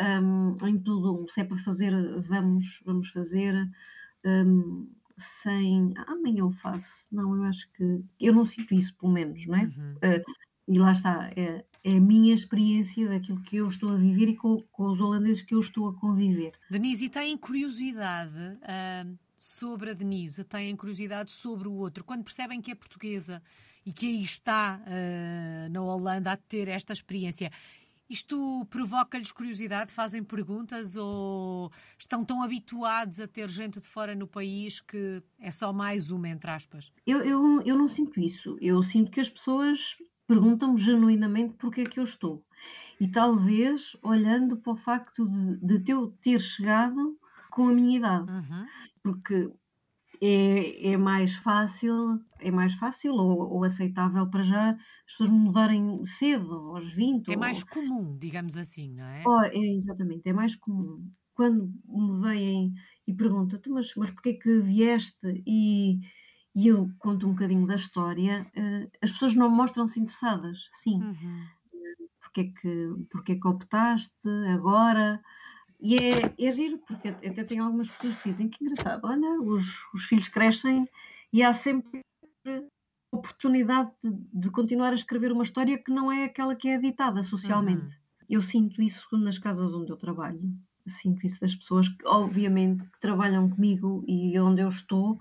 um, 0.00 0.56
em 0.66 0.78
tudo, 0.78 1.26
se 1.28 1.40
é 1.40 1.44
para 1.44 1.56
fazer, 1.58 1.92
vamos, 2.20 2.82
vamos 2.84 3.10
fazer. 3.10 3.54
Um, 4.24 4.88
sem 5.16 5.92
ah, 5.96 6.12
amanhã 6.12 6.40
eu 6.40 6.50
faço, 6.50 7.06
não, 7.12 7.36
eu 7.36 7.44
acho 7.44 7.70
que 7.72 8.02
eu 8.18 8.32
não 8.32 8.44
sinto 8.44 8.74
isso, 8.74 8.94
pelo 8.96 9.12
menos, 9.12 9.46
não 9.46 9.56
é? 9.56 9.64
Uhum. 9.64 9.94
Uh, 9.96 10.50
e 10.68 10.78
lá 10.78 10.92
está, 10.92 11.30
é, 11.36 11.64
é 11.82 11.96
a 11.96 12.00
minha 12.00 12.32
experiência 12.32 13.08
daquilo 13.08 13.40
que 13.42 13.56
eu 13.56 13.66
estou 13.66 13.90
a 13.90 13.96
viver 13.96 14.28
e 14.28 14.36
com, 14.36 14.62
com 14.70 14.92
os 14.92 15.00
holandeses 15.00 15.42
que 15.42 15.54
eu 15.54 15.60
estou 15.60 15.88
a 15.88 15.94
conviver. 15.94 16.52
Denise, 16.70 17.06
e 17.06 17.10
têm 17.10 17.36
curiosidade 17.36 18.36
uh, 18.36 19.18
sobre 19.36 19.90
a 19.90 19.94
Denise? 19.94 20.44
Têm 20.44 20.76
curiosidade 20.76 21.32
sobre 21.32 21.68
o 21.68 21.72
outro? 21.72 22.04
Quando 22.04 22.24
percebem 22.24 22.60
que 22.60 22.70
é 22.70 22.74
portuguesa 22.74 23.42
e 23.84 23.92
que 23.92 24.06
aí 24.06 24.22
está 24.22 24.80
uh, 24.80 25.72
na 25.72 25.82
Holanda 25.82 26.32
a 26.32 26.36
ter 26.36 26.68
esta 26.68 26.92
experiência, 26.92 27.50
isto 28.10 28.66
provoca-lhes 28.68 29.30
curiosidade? 29.30 29.92
Fazem 29.92 30.24
perguntas 30.24 30.96
ou 30.96 31.70
estão 31.96 32.24
tão 32.24 32.42
habituados 32.42 33.20
a 33.20 33.28
ter 33.28 33.48
gente 33.48 33.78
de 33.78 33.86
fora 33.86 34.16
no 34.16 34.26
país 34.26 34.80
que 34.80 35.22
é 35.38 35.50
só 35.50 35.72
mais 35.72 36.10
uma, 36.10 36.28
entre 36.28 36.50
aspas? 36.50 36.92
Eu, 37.06 37.20
eu, 37.20 37.62
eu 37.62 37.78
não 37.78 37.88
sinto 37.88 38.18
isso. 38.18 38.58
Eu 38.60 38.82
sinto 38.82 39.12
que 39.12 39.20
as 39.20 39.28
pessoas 39.28 39.96
perguntam-me 40.26 40.76
genuinamente 40.76 41.54
porque 41.54 41.82
é 41.82 41.84
que 41.84 42.00
eu 42.00 42.04
estou. 42.04 42.44
E 43.00 43.06
talvez 43.06 43.96
olhando 44.02 44.56
para 44.56 44.72
o 44.72 44.76
facto 44.76 45.26
de, 45.26 45.78
de 45.78 45.92
eu 45.92 46.12
ter 46.20 46.40
chegado 46.40 47.16
com 47.50 47.68
a 47.68 47.72
minha 47.72 47.96
idade. 47.96 48.30
Uhum. 48.30 48.66
Porque 49.02 49.50
é, 50.22 50.92
é, 50.92 50.96
mais 50.96 51.34
fácil, 51.34 52.20
é 52.38 52.50
mais 52.50 52.74
fácil 52.74 53.14
ou, 53.14 53.52
ou, 53.52 53.64
aceitável 53.64 54.26
para 54.28 54.42
já 54.42 54.70
as 54.70 55.12
pessoas 55.12 55.30
mudarem 55.30 56.04
cedo, 56.04 56.76
aos 56.76 56.92
20. 56.92 57.28
É 57.28 57.32
ou... 57.32 57.38
mais 57.38 57.64
comum, 57.64 58.16
digamos 58.18 58.56
assim, 58.56 58.92
não 58.94 59.04
é? 59.04 59.22
Oh, 59.26 59.42
é 59.42 59.58
exatamente, 59.58 60.28
é 60.28 60.32
mais 60.32 60.54
comum. 60.56 61.08
Quando 61.34 61.72
me 61.86 62.20
vêm 62.20 62.72
e 63.06 63.14
perguntam, 63.14 63.58
mas, 63.68 63.92
mas 63.96 64.10
porquê 64.10 64.34
que 64.34 64.60
vieste 64.60 65.42
e 65.46 66.00
e 66.54 66.66
eu 66.66 66.90
conto 66.98 67.26
um 67.26 67.32
bocadinho 67.32 67.66
da 67.66 67.76
história, 67.76 68.50
uh, 68.56 68.90
as 69.00 69.12
pessoas 69.12 69.34
não 69.34 69.48
mostram-se 69.48 70.00
interessadas, 70.00 70.68
sim. 70.82 71.00
Uhum. 71.00 71.46
Porque, 72.20 72.40
é 72.40 72.44
que, 72.44 73.06
porque 73.10 73.32
é 73.32 73.36
que 73.36 73.48
optaste 73.48 74.28
agora? 74.52 75.20
E 75.80 75.96
é, 75.96 76.46
é 76.46 76.50
giro, 76.50 76.78
porque 76.78 77.08
até 77.08 77.42
tem 77.44 77.58
algumas 77.58 77.88
pessoas 77.88 78.22
que 78.22 78.30
dizem 78.30 78.48
que 78.48 78.62
engraçado, 78.62 79.00
olha, 79.04 79.40
os, 79.40 79.64
os 79.94 80.04
filhos 80.04 80.28
crescem 80.28 80.86
e 81.32 81.42
há 81.42 81.52
sempre 81.52 82.02
oportunidade 83.12 83.90
de, 84.02 84.10
de, 84.32 84.50
continuar 84.50 84.92
a 84.92 84.94
escrever 84.94 85.32
uma 85.32 85.42
história 85.42 85.78
que 85.78 85.90
não 85.90 86.12
é 86.12 86.24
aquela 86.24 86.54
que 86.54 86.68
é 86.68 86.74
editada 86.74 87.22
socialmente. 87.22 87.82
Uhum. 87.82 88.00
Eu 88.28 88.42
sinto 88.42 88.80
isso 88.82 89.06
nas 89.18 89.38
casas 89.38 89.74
onde 89.74 89.90
eu 89.90 89.96
trabalho. 89.96 90.40
Sinto 90.86 91.24
isso 91.26 91.40
das 91.40 91.54
pessoas 91.54 91.88
que, 91.88 92.06
obviamente, 92.06 92.84
que 92.84 93.00
trabalham 93.00 93.48
comigo 93.50 94.04
e 94.06 94.38
onde 94.38 94.62
eu 94.62 94.68
estou, 94.68 95.20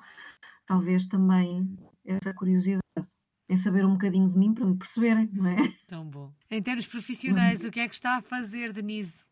talvez 0.65 1.05
também 1.07 1.77
essa 2.05 2.33
curiosidade 2.33 2.83
em 3.49 3.57
saber 3.57 3.83
um 3.83 3.93
bocadinho 3.93 4.27
de 4.27 4.37
mim 4.37 4.53
para 4.53 4.65
me 4.65 4.77
perceberem, 4.77 5.27
não 5.33 5.47
é? 5.47 5.73
Tão 5.87 6.05
bom. 6.05 6.31
Em 6.51 6.61
termos 6.61 6.85
profissionais, 6.85 7.65
o 7.65 7.71
que 7.71 7.79
é 7.79 7.87
que 7.87 7.95
está 7.95 8.17
a 8.17 8.21
fazer, 8.21 8.71
Denise? 8.71 9.25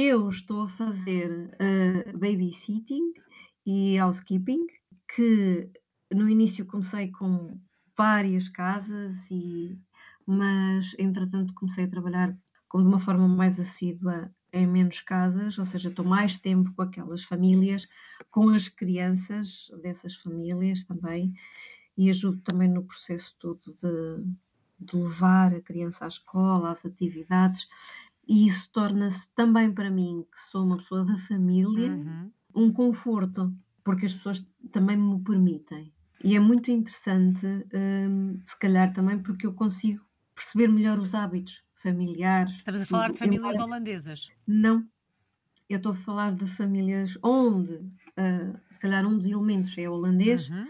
Eu 0.00 0.28
estou 0.28 0.62
a 0.62 0.68
fazer 0.68 1.50
uh, 1.54 2.16
babysitting 2.16 3.14
e 3.66 3.98
housekeeping, 3.98 4.64
que 5.12 5.68
no 6.14 6.28
início 6.28 6.64
comecei 6.64 7.10
com 7.10 7.60
várias 7.96 8.48
casas, 8.48 9.28
e, 9.28 9.76
mas 10.24 10.94
entretanto 11.00 11.52
comecei 11.52 11.82
a 11.82 11.90
trabalhar 11.90 12.38
como 12.68 12.84
de 12.84 12.90
uma 12.90 13.00
forma 13.00 13.26
mais 13.26 13.58
assídua 13.58 14.30
em 14.52 14.68
menos 14.68 15.00
casas, 15.00 15.58
ou 15.58 15.66
seja, 15.66 15.88
estou 15.88 16.04
mais 16.04 16.38
tempo 16.38 16.72
com 16.76 16.82
aquelas 16.82 17.24
famílias, 17.24 17.88
com 18.30 18.50
as 18.50 18.68
crianças 18.68 19.68
dessas 19.82 20.14
famílias 20.14 20.84
também, 20.84 21.34
e 21.96 22.08
ajudo 22.08 22.40
também 22.42 22.68
no 22.68 22.84
processo 22.84 23.34
todo 23.40 23.76
de, 23.82 24.24
de 24.78 24.96
levar 24.96 25.52
a 25.52 25.60
criança 25.60 26.04
à 26.04 26.08
escola, 26.08 26.70
às 26.70 26.86
atividades, 26.86 27.66
e 28.28 28.46
isso 28.46 28.70
torna-se 28.72 29.28
também 29.34 29.72
para 29.72 29.90
mim, 29.90 30.26
que 30.30 30.38
sou 30.50 30.64
uma 30.64 30.76
pessoa 30.76 31.04
da 31.04 31.18
família, 31.20 31.90
uhum. 31.90 32.30
um 32.54 32.72
conforto, 32.72 33.52
porque 33.82 34.04
as 34.04 34.14
pessoas 34.14 34.46
também 34.70 34.98
me 34.98 35.18
permitem. 35.24 35.90
E 36.22 36.36
é 36.36 36.40
muito 36.40 36.70
interessante, 36.70 37.46
hum, 37.72 38.38
se 38.44 38.58
calhar 38.58 38.92
também, 38.92 39.18
porque 39.18 39.46
eu 39.46 39.54
consigo 39.54 40.04
perceber 40.34 40.68
melhor 40.68 40.98
os 40.98 41.14
hábitos 41.14 41.62
familiares. 41.76 42.52
Estamos 42.52 42.82
a 42.82 42.86
falar 42.86 43.12
de 43.12 43.18
famílias 43.18 43.54
embora... 43.54 43.64
holandesas? 43.64 44.28
Não. 44.46 44.86
Eu 45.68 45.78
estou 45.78 45.92
a 45.92 45.96
falar 45.96 46.34
de 46.34 46.46
famílias 46.46 47.16
onde, 47.22 47.74
uh, 47.74 48.58
se 48.70 48.78
calhar, 48.78 49.06
um 49.06 49.16
dos 49.16 49.26
elementos 49.26 49.76
é 49.78 49.88
holandês, 49.88 50.50
uhum. 50.50 50.66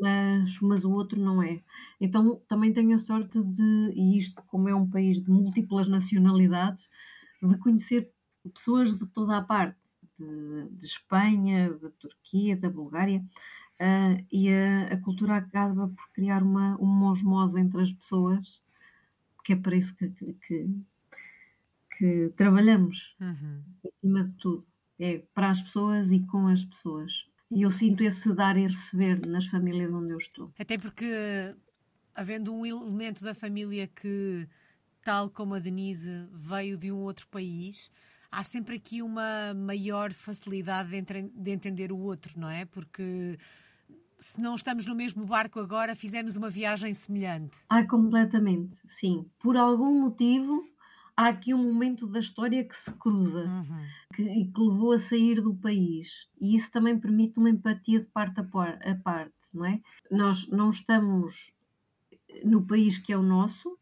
Mas, 0.00 0.58
mas 0.60 0.84
o 0.84 0.92
outro 0.92 1.20
não 1.20 1.42
é. 1.42 1.62
Então, 2.00 2.40
também 2.48 2.72
tenho 2.72 2.94
a 2.94 2.98
sorte 2.98 3.42
de, 3.42 3.92
e 3.94 4.18
isto, 4.18 4.42
como 4.46 4.68
é 4.68 4.74
um 4.74 4.88
país 4.88 5.20
de 5.20 5.30
múltiplas 5.30 5.88
nacionalidades, 5.88 6.88
de 7.42 7.58
conhecer 7.58 8.10
pessoas 8.54 8.96
de 8.96 9.06
toda 9.06 9.36
a 9.36 9.42
parte, 9.42 9.78
de, 10.18 10.68
de 10.70 10.86
Espanha, 10.86 11.72
da 11.74 11.90
Turquia, 11.90 12.56
da 12.56 12.70
Bulgária, 12.70 13.24
uh, 13.80 14.26
e 14.32 14.48
a, 14.50 14.94
a, 14.94 14.96
cultura 14.98 15.36
acaba 15.36 15.88
por 15.88 16.12
criar 16.12 16.42
uma, 16.42 16.76
uma 16.76 17.10
osmose 17.10 17.60
entre 17.60 17.82
as 17.82 17.92
pessoas 17.92 18.60
que 19.46 19.52
é 19.52 19.56
para 19.56 19.76
isso 19.76 19.96
que, 19.96 20.08
que, 20.08 20.68
que 21.96 22.32
trabalhamos, 22.36 23.14
uhum. 23.20 23.62
acima 23.86 24.24
de 24.24 24.32
tudo. 24.38 24.66
É 24.98 25.18
para 25.32 25.50
as 25.50 25.62
pessoas 25.62 26.10
e 26.10 26.26
com 26.26 26.48
as 26.48 26.64
pessoas. 26.64 27.30
E 27.50 27.62
eu 27.62 27.70
sinto 27.70 28.02
esse 28.02 28.32
dar 28.34 28.56
e 28.56 28.66
receber 28.66 29.24
nas 29.26 29.46
famílias 29.46 29.92
onde 29.92 30.12
eu 30.12 30.18
estou. 30.18 30.52
Até 30.58 30.76
porque, 30.76 31.54
havendo 32.14 32.54
um 32.54 32.66
elemento 32.66 33.22
da 33.22 33.34
família 33.34 33.86
que 33.86 34.48
tal 35.04 35.30
como 35.30 35.54
a 35.54 35.60
Denise 35.60 36.28
veio 36.32 36.76
de 36.76 36.90
um 36.90 36.98
outro 36.98 37.28
país, 37.28 37.90
há 38.30 38.42
sempre 38.42 38.74
aqui 38.76 39.00
uma 39.00 39.54
maior 39.54 40.12
facilidade 40.12 40.90
de, 40.90 40.96
entre, 40.96 41.22
de 41.22 41.50
entender 41.52 41.92
o 41.92 41.98
outro, 41.98 42.38
não 42.38 42.50
é? 42.50 42.64
Porque 42.64 43.38
se 44.18 44.40
não 44.40 44.54
estamos 44.54 44.86
no 44.86 44.94
mesmo 44.94 45.24
barco 45.24 45.60
agora, 45.60 45.94
fizemos 45.94 46.36
uma 46.36 46.50
viagem 46.50 46.92
semelhante. 46.92 47.58
Ah, 47.68 47.84
completamente, 47.84 48.76
sim. 48.86 49.26
Por 49.38 49.56
algum 49.56 50.00
motivo, 50.00 50.64
há 51.16 51.28
aqui 51.28 51.54
um 51.54 51.72
momento 51.72 52.06
da 52.06 52.20
história 52.20 52.62
que 52.62 52.76
se 52.76 52.92
cruza 52.92 53.44
uhum. 53.44 53.86
que, 54.14 54.22
e 54.22 54.52
que 54.52 54.60
levou 54.60 54.92
a 54.92 54.98
sair 54.98 55.40
do 55.40 55.54
país. 55.54 56.28
E 56.40 56.54
isso 56.54 56.70
também 56.70 56.98
permite 56.98 57.38
uma 57.38 57.50
empatia 57.50 58.00
de 58.00 58.06
parte 58.06 58.38
a, 58.40 58.44
a 58.44 58.94
parte, 58.96 59.32
não 59.52 59.64
é? 59.64 59.80
Nós 60.10 60.46
não 60.48 60.70
estamos 60.70 61.52
no 62.44 62.66
país 62.66 62.98
que 62.98 63.12
é 63.12 63.16
o 63.16 63.22
nosso, 63.22 63.78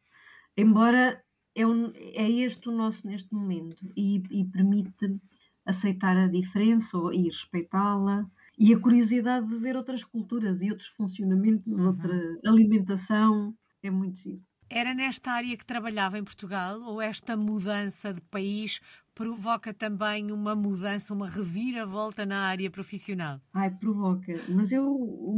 embora 0.56 1.22
é, 1.54 1.66
um, 1.66 1.92
é 1.94 2.30
este 2.30 2.68
o 2.68 2.72
nosso 2.72 3.06
neste 3.06 3.34
momento 3.34 3.92
e, 3.96 4.22
e 4.30 4.44
permite 4.44 5.20
aceitar 5.66 6.16
a 6.16 6.28
diferença 6.28 6.96
e 7.12 7.24
respeitá-la 7.24 8.28
e 8.58 8.72
a 8.72 8.78
curiosidade 8.78 9.48
de 9.48 9.56
ver 9.56 9.76
outras 9.76 10.04
culturas 10.04 10.62
e 10.62 10.70
outros 10.70 10.88
funcionamentos, 10.88 11.72
uhum. 11.72 11.86
outra 11.88 12.38
alimentação, 12.46 13.54
é 13.82 13.90
muito 13.90 14.18
giro. 14.18 14.42
Era 14.68 14.94
nesta 14.94 15.32
área 15.32 15.56
que 15.56 15.64
trabalhava 15.64 16.18
em 16.18 16.24
Portugal 16.24 16.80
ou 16.82 17.00
esta 17.00 17.36
mudança 17.36 18.12
de 18.12 18.20
país 18.22 18.80
provoca 19.14 19.72
também 19.72 20.32
uma 20.32 20.54
mudança, 20.56 21.14
uma 21.14 21.28
reviravolta 21.28 22.26
na 22.26 22.40
área 22.46 22.70
profissional? 22.70 23.40
Ai, 23.52 23.70
provoca. 23.70 24.32
Mas 24.48 24.72
eu, 24.72 24.84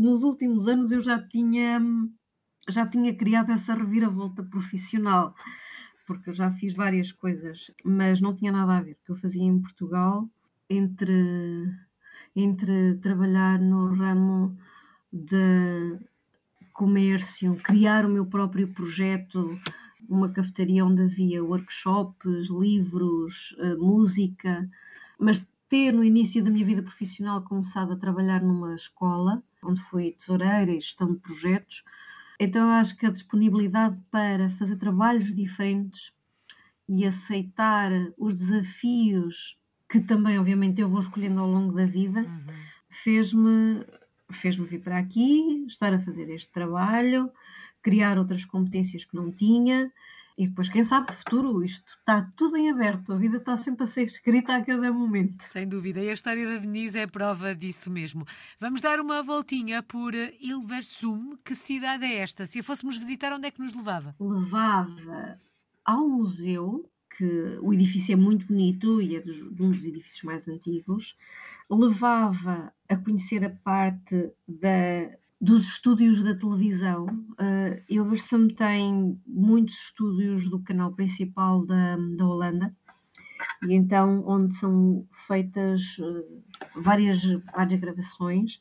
nos 0.01 0.23
últimos 0.23 0.67
anos, 0.67 0.91
eu 0.91 1.03
já 1.03 1.21
tinha, 1.21 1.81
já 2.69 2.87
tinha 2.87 3.15
criado 3.15 3.53
essa 3.53 3.75
reviravolta 3.75 4.43
profissional, 4.43 5.35
porque 6.07 6.31
eu 6.31 6.35
já 6.35 6.51
fiz 6.53 6.73
várias 6.75 7.13
coisas, 7.13 7.71
mas 7.85 8.21
não 8.21 8.35
tinha 8.35 8.51
nada 8.51 8.79
a 8.79 8.83
ver. 8.83 8.93
O 8.93 9.05
que 9.05 9.13
eu 9.13 9.17
fazia 9.17 9.43
em 9.43 9.61
Portugal, 9.61 10.29
entre 10.71 11.69
entre 12.35 12.97
trabalhar 12.99 13.59
no 13.59 13.95
ramo 13.95 14.59
de 15.11 15.99
comércio, 16.77 17.57
criar 17.57 18.05
o 18.05 18.09
meu 18.09 18.27
próprio 18.27 18.69
projeto, 18.69 19.59
uma 20.09 20.29
cafetaria 20.29 20.85
onde 20.85 21.03
havia 21.03 21.43
workshops, 21.43 22.49
livros, 22.51 23.57
eh, 23.59 23.75
música, 23.77 24.69
mas 25.19 25.45
ter 25.69 25.93
no 25.93 26.05
início 26.05 26.45
da 26.45 26.51
minha 26.51 26.67
vida 26.67 26.83
profissional 26.83 27.43
começado 27.43 27.93
a 27.93 27.97
trabalhar 27.97 28.43
numa 28.43 28.75
escola, 28.75 29.43
onde 29.65 29.81
fui 29.81 30.13
tesoureira 30.13 30.71
e 30.71 30.81
gestão 30.81 31.15
de 31.15 31.19
projetos, 31.19 31.83
então 32.39 32.69
acho 32.69 32.95
que 32.97 33.07
a 33.07 33.11
disponibilidade 33.11 33.99
para 34.11 34.51
fazer 34.51 34.77
trabalhos 34.77 35.35
diferentes 35.35 36.13
e 36.87 37.07
aceitar 37.07 37.91
os 38.19 38.35
desafios 38.35 39.59
que 39.89 40.01
também, 40.01 40.39
obviamente, 40.39 40.81
eu 40.81 40.89
vou 40.89 41.01
escolhendo 41.01 41.41
ao 41.41 41.49
longo 41.49 41.73
da 41.73 41.87
vida, 41.87 42.21
uhum. 42.21 42.55
fez-me 42.91 43.85
fez-me 44.31 44.67
vir 44.67 44.81
para 44.81 44.99
aqui, 44.99 45.65
estar 45.67 45.93
a 45.93 45.99
fazer 45.99 46.29
este 46.31 46.51
trabalho, 46.51 47.31
criar 47.83 48.19
outras 48.19 48.45
competências 48.45 49.05
que 49.05 49.15
não 49.15 49.31
tinha. 49.31 49.93
E 50.39 50.47
depois, 50.47 50.69
quem 50.69 50.85
sabe, 50.85 51.11
futuro, 51.13 51.65
isto 51.65 51.91
está 51.99 52.31
tudo 52.37 52.59
em 52.59 52.71
aberto, 52.71 53.11
a 53.11 53.17
vida 53.17 53.39
está 53.39 53.57
sempre 53.57 53.85
a 53.85 53.87
ser 53.87 54.03
escrita 54.03 54.55
a 54.55 54.63
cada 54.63 54.93
momento. 54.93 55.43
Sem 55.45 55.67
dúvida, 55.67 56.03
e 56.03 56.11
a 56.11 56.13
história 56.13 56.47
da 56.47 56.59
Denise 56.59 56.99
é 56.99 57.07
prova 57.07 57.55
disso 57.55 57.91
mesmo. 57.91 58.27
Vamos 58.61 58.83
dar 58.83 59.01
uma 59.01 59.23
voltinha 59.23 59.83
por 59.83 60.13
Ilversum. 60.15 61.39
Que 61.43 61.55
cidade 61.55 62.05
é 62.05 62.17
esta? 62.19 62.45
Se 62.45 62.59
a 62.59 62.63
fôssemos 62.63 62.99
visitar, 62.99 63.33
onde 63.33 63.49
é 63.49 63.51
que 63.51 63.63
nos 63.63 63.73
levava? 63.73 64.15
Levava 64.21 65.41
ao 65.83 66.07
museu 66.07 66.87
que 67.17 67.59
o 67.63 67.73
edifício 67.73 68.13
é 68.13 68.17
muito 68.17 68.47
bonito 68.47 69.01
e 69.01 69.17
é 69.17 69.21
de 69.21 69.63
um 69.63 69.71
dos 69.71 69.85
edifícios 69.87 70.23
mais 70.23 70.47
antigos, 70.47 71.17
levava 71.71 72.73
a 72.89 72.97
conhecer 72.97 73.45
a 73.45 73.51
parte 73.51 74.31
da, 74.47 75.17
dos 75.41 75.67
estúdios 75.69 76.23
da 76.23 76.35
televisão. 76.35 77.07
Uh, 77.07 77.83
Hilversum 77.89 78.49
tem 78.49 79.21
muitos 79.27 79.77
estúdios 79.77 80.49
do 80.49 80.61
canal 80.61 80.93
principal 80.93 81.65
da, 81.65 81.97
da 81.97 82.27
Holanda, 82.27 82.75
e 83.67 83.75
então 83.75 84.25
onde 84.27 84.55
são 84.55 85.07
feitas 85.27 85.99
uh, 85.99 86.43
várias, 86.77 87.23
várias 87.55 87.81
gravações, 87.81 88.61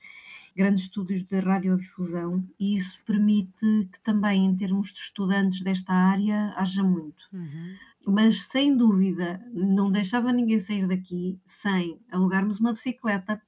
grandes 0.56 0.86
estúdios 0.86 1.24
de 1.24 1.40
radiodifusão, 1.40 2.48
e 2.60 2.76
isso 2.76 3.00
permite 3.06 3.90
que 3.92 4.00
também, 4.04 4.46
em 4.46 4.56
termos 4.56 4.94
de 4.94 5.00
estudantes 5.00 5.62
desta 5.62 5.94
área, 5.94 6.54
haja 6.56 6.84
muito. 6.84 7.24
Uhum 7.34 7.76
mas 8.06 8.44
sem 8.44 8.78
dúvida 8.78 9.42
não 9.52 9.92
deixava 9.92 10.32
ninguém 10.32 10.60
sair 10.60 10.88
daqui 10.88 11.40
sem 11.48 12.00
alugarmos 12.12 12.60
uma 12.60 12.74
bicicleta 12.74 13.42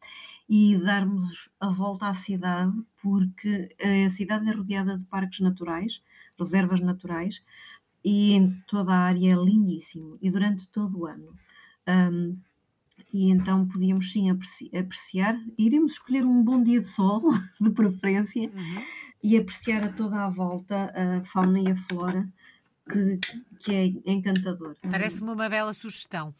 e 0.50 0.78
darmos 0.78 1.50
a 1.60 1.70
volta 1.70 2.08
à 2.08 2.14
cidade, 2.14 2.74
porque 3.02 3.76
a 4.06 4.10
cidade 4.10 4.50
é 4.50 4.54
rodeada 4.54 4.98
de 4.98 5.06
parques 5.06 5.40
naturais, 5.42 6.02
reservas 6.40 6.80
naturais, 6.80 7.44
e 8.04 8.34
em 8.34 8.52
toda 8.68 8.94
a 8.94 9.00
área 9.00 9.34
é 9.34 9.36
lindíssimo, 9.36 10.18
e 10.22 10.32
durante 10.32 10.68
todo 10.70 11.00
o 11.00 11.06
ano. 11.06 11.34
Um, 11.88 12.38
e 13.14 13.30
então 13.30 13.68
podíamos 13.68 14.12
sim 14.12 14.30
apreciar, 14.30 15.40
iríamos 15.58 15.94
escolher 15.94 16.26
um 16.26 16.44
bom 16.44 16.64
dia 16.64 16.80
de 16.80 16.88
sol, 16.88 17.22
de 17.60 17.70
preferência, 17.70 18.50
uhum. 18.50 18.84
e 19.24 19.38
apreciar 19.38 19.84
a 19.84 19.92
toda 19.92 20.26
a 20.26 20.30
volta 20.30 20.94
a 20.96 21.24
fauna 21.26 21.60
e 21.60 21.72
a 21.72 21.76
flora 21.76 22.28
que, 22.90 23.20
que 23.60 23.74
é 23.74 24.12
encantador. 24.12 24.76
Parece-me 24.82 25.32
uma 25.32 25.50
bela 25.50 25.74
sugestão. 25.74 26.34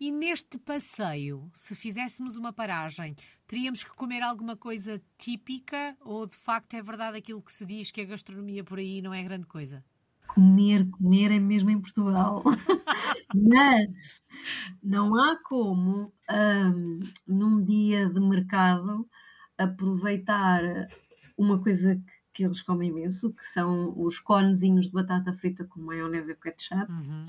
E 0.00 0.10
neste 0.10 0.58
passeio, 0.58 1.50
se 1.54 1.74
fizéssemos 1.74 2.36
uma 2.36 2.52
paragem, 2.52 3.14
teríamos 3.46 3.84
que 3.84 3.90
comer 3.94 4.22
alguma 4.22 4.56
coisa 4.56 5.00
típica 5.18 5.96
ou 6.00 6.26
de 6.26 6.36
facto 6.36 6.74
é 6.74 6.82
verdade 6.82 7.18
aquilo 7.18 7.42
que 7.42 7.52
se 7.52 7.64
diz 7.64 7.90
que 7.90 8.00
a 8.00 8.04
gastronomia 8.04 8.64
por 8.64 8.78
aí 8.78 9.02
não 9.02 9.12
é 9.12 9.22
grande 9.22 9.46
coisa? 9.46 9.84
Comer, 10.26 10.88
comer 10.90 11.30
é 11.30 11.38
mesmo 11.38 11.70
em 11.70 11.80
Portugal. 11.80 12.42
Mas 13.34 14.22
não 14.82 15.14
há 15.20 15.36
como, 15.44 16.12
um, 16.30 17.00
num 17.26 17.64
dia 17.64 18.08
de 18.08 18.20
mercado, 18.20 19.08
aproveitar 19.58 20.62
uma 21.36 21.62
coisa 21.62 21.96
que 21.96 22.24
que 22.34 22.44
eles 22.44 22.60
comem 22.60 22.90
imenso, 22.90 23.32
que 23.32 23.44
são 23.44 23.94
os 23.96 24.18
conezinhos 24.18 24.86
de 24.86 24.92
batata 24.92 25.32
frita 25.32 25.64
com 25.64 25.80
maionese 25.80 26.32
e 26.32 26.34
ketchup. 26.34 26.90
Uhum. 26.90 27.26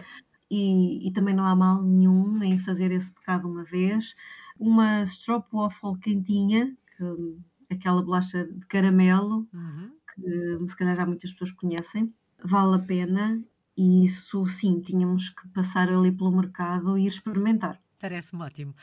E, 0.50 1.08
e, 1.08 1.12
também 1.12 1.36
não 1.36 1.46
há 1.46 1.56
mal 1.56 1.82
nenhum 1.82 2.44
em 2.44 2.60
fazer 2.60 2.92
esse 2.92 3.12
pecado 3.12 3.48
uma 3.48 3.64
vez. 3.64 4.16
Uma 4.60 5.04
stroopwafel 5.04 5.96
quentinha, 5.98 6.76
que, 6.96 7.74
aquela 7.74 8.02
bolacha 8.02 8.46
de 8.46 8.66
caramelo, 8.68 9.48
uhum. 9.54 9.92
que 10.14 10.70
se 10.70 10.78
calhar 10.78 10.96
já 10.96 11.06
muitas 11.06 11.32
pessoas 11.32 11.52
conhecem, 11.52 12.14
vale 12.44 12.76
a 12.76 12.80
pena. 12.80 13.44
E 13.78 14.06
isso 14.06 14.48
sim, 14.48 14.80
tínhamos 14.80 15.30
que 15.30 15.48
passar 15.50 15.90
ali 15.90 16.12
pelo 16.12 16.32
mercado 16.32 16.98
e 16.98 17.08
experimentar. 17.08 17.82
Parece-me 18.00 18.44
ótimo. 18.44 18.74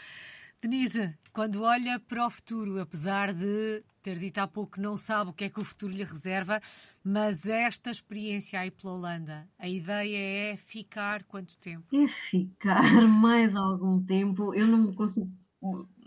Denise, 0.62 1.12
quando 1.32 1.64
olha 1.64 1.98
para 1.98 2.24
o 2.24 2.30
futuro, 2.30 2.80
apesar 2.80 3.34
de 3.34 3.82
ter 4.00 4.16
dito 4.16 4.38
há 4.38 4.46
pouco 4.46 4.74
que 4.74 4.80
não 4.80 4.96
sabe 4.96 5.30
o 5.30 5.32
que 5.32 5.42
é 5.42 5.50
que 5.50 5.58
o 5.58 5.64
futuro 5.64 5.92
lhe 5.92 6.04
reserva, 6.04 6.60
mas 7.02 7.48
esta 7.48 7.90
experiência 7.90 8.60
aí 8.60 8.70
pela 8.70 8.92
Holanda, 8.92 9.48
a 9.58 9.68
ideia 9.68 10.52
é 10.52 10.56
ficar 10.56 11.24
quanto 11.24 11.58
tempo? 11.58 11.84
É 11.92 12.06
ficar 12.06 12.80
mais 13.10 13.56
algum 13.56 14.00
tempo. 14.04 14.54
Eu 14.54 14.68
não 14.68 14.94
consigo 14.94 15.32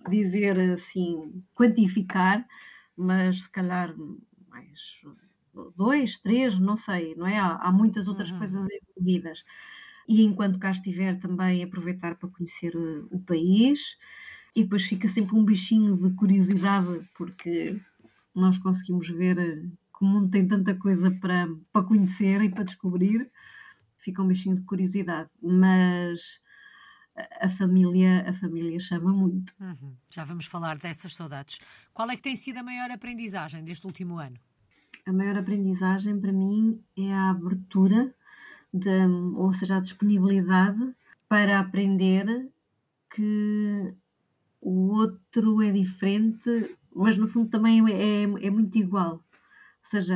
dizer 0.10 0.58
assim, 0.72 1.44
quantificar, 1.54 2.48
mas 2.96 3.44
se 3.44 3.50
calhar 3.50 3.94
mais 4.48 5.02
dois, 5.76 6.18
três, 6.20 6.58
não 6.58 6.78
sei, 6.78 7.14
não 7.16 7.28
é? 7.28 7.38
Há, 7.38 7.58
há 7.58 7.72
muitas 7.74 8.08
outras 8.08 8.32
uhum. 8.32 8.38
coisas 8.38 8.66
envolvidas. 8.72 9.44
E 10.08 10.24
enquanto 10.24 10.60
cá 10.60 10.72
estiver, 10.72 11.20
também 11.20 11.62
aproveitar 11.62 12.16
para 12.16 12.30
conhecer 12.30 12.74
o 12.78 13.20
país 13.20 13.98
e 14.56 14.64
depois 14.64 14.84
fica 14.84 15.08
sempre 15.08 15.36
um 15.36 15.44
bichinho 15.44 15.98
de 15.98 16.16
curiosidade, 16.16 17.08
porque 17.16 17.80
nós 18.34 18.58
conseguimos 18.58 19.10
ver 19.10 19.36
que 19.36 20.04
o 20.04 20.06
mundo 20.06 20.30
tem 20.30 20.48
tanta 20.48 20.74
coisa 20.76 21.12
para, 21.12 21.48
para 21.74 21.86
conhecer 21.86 22.42
e 22.42 22.50
para 22.50 22.64
descobrir, 22.64 23.30
fica 23.98 24.22
um 24.22 24.28
bichinho 24.28 24.56
de 24.56 24.62
curiosidade, 24.64 25.30
mas 25.42 26.40
a 27.42 27.50
família, 27.50 28.28
a 28.28 28.34
família 28.34 28.80
chama 28.80 29.12
muito. 29.12 29.54
Uhum. 29.60 29.96
Já 30.10 30.24
vamos 30.24 30.46
falar 30.46 30.78
dessas 30.78 31.14
saudades. 31.14 31.60
Qual 31.94 32.10
é 32.10 32.16
que 32.16 32.22
tem 32.22 32.36
sido 32.36 32.58
a 32.58 32.64
maior 32.64 32.92
aprendizagem 32.92 33.64
deste 33.64 33.86
último 33.86 34.20
ano? 34.20 34.38
A 35.06 35.14
maior 35.14 35.38
aprendizagem 35.38 36.20
para 36.20 36.32
mim 36.32 36.82
é 36.98 37.14
a 37.14 37.30
abertura, 37.30 38.14
de, 38.74 39.06
ou 39.36 39.52
seja, 39.54 39.78
a 39.78 39.80
disponibilidade 39.80 40.94
para 41.30 41.60
aprender 41.60 42.50
que 43.14 43.94
o 44.66 44.74
outro 45.02 45.62
é 45.62 45.72
diferente, 45.72 46.52
mas 46.94 47.16
no 47.18 47.28
fundo 47.28 47.50
também 47.50 47.76
é, 47.92 48.24
é, 48.24 48.48
é 48.48 48.50
muito 48.52 48.76
igual. 48.78 49.14
Ou 49.16 49.90
seja, 49.94 50.16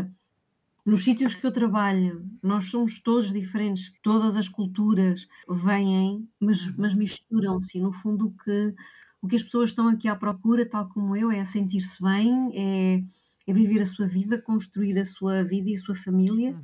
Nos 0.85 1.03
sítios 1.03 1.35
que 1.35 1.45
eu 1.45 1.51
trabalho, 1.51 2.25
nós 2.41 2.65
somos 2.65 2.99
todos 2.99 3.31
diferentes, 3.31 3.93
todas 4.01 4.35
as 4.35 4.47
culturas 4.49 5.27
vêm, 5.47 6.27
mas, 6.39 6.65
mas 6.77 6.93
misturam-se. 6.95 7.79
No 7.79 7.91
fundo, 7.93 8.27
o 8.27 8.33
que, 8.43 8.73
o 9.21 9.27
que 9.27 9.35
as 9.35 9.43
pessoas 9.43 9.69
estão 9.69 9.87
aqui 9.87 10.07
à 10.07 10.15
procura, 10.15 10.67
tal 10.67 10.89
como 10.89 11.15
eu, 11.15 11.31
é 11.31 11.43
sentir-se 11.45 12.01
bem, 12.01 12.51
é, 12.55 13.03
é 13.47 13.53
viver 13.53 13.81
a 13.81 13.85
sua 13.85 14.07
vida, 14.07 14.41
construir 14.41 14.97
a 14.97 15.05
sua 15.05 15.43
vida 15.43 15.69
e 15.69 15.75
a 15.75 15.79
sua 15.79 15.95
família. 15.95 16.51
Uhum. 16.53 16.63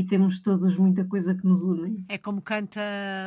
E 0.00 0.04
temos 0.06 0.38
todos 0.40 0.76
muita 0.78 1.04
coisa 1.04 1.34
que 1.34 1.44
nos 1.46 1.62
une. 1.62 2.06
É 2.08 2.16
como 2.16 2.40
canta 2.40 2.80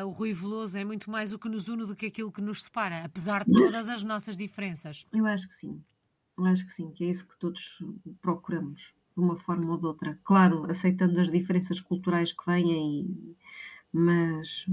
o 0.06 0.10
Rui 0.10 0.34
Veloso, 0.34 0.76
é 0.76 0.84
muito 0.84 1.12
mais 1.12 1.32
o 1.32 1.38
que 1.38 1.48
nos 1.48 1.68
une 1.68 1.86
do 1.86 1.96
que 1.96 2.08
aquilo 2.08 2.32
que 2.32 2.42
nos 2.42 2.64
separa, 2.64 3.06
apesar 3.06 3.44
de 3.46 3.52
todas 3.54 3.88
as 3.88 4.02
nossas 4.04 4.36
diferenças. 4.36 5.06
Eu 5.14 5.28
acho 5.28 5.48
que 5.48 5.54
sim. 5.54 5.80
Eu 6.36 6.46
acho 6.46 6.66
que 6.66 6.72
sim, 6.72 6.90
que 6.92 7.04
é 7.04 7.10
isso 7.10 7.28
que 7.28 7.38
todos 7.38 7.78
procuramos, 8.20 8.92
de 9.16 9.22
uma 9.24 9.36
forma 9.36 9.72
ou 9.72 9.78
de 9.78 9.86
outra. 9.86 10.20
Claro, 10.24 10.66
aceitando 10.72 11.22
as 11.22 11.30
diferenças 11.32 11.80
culturais 11.80 12.32
que 12.32 12.44
vêm, 12.48 13.36
mas, 13.92 14.66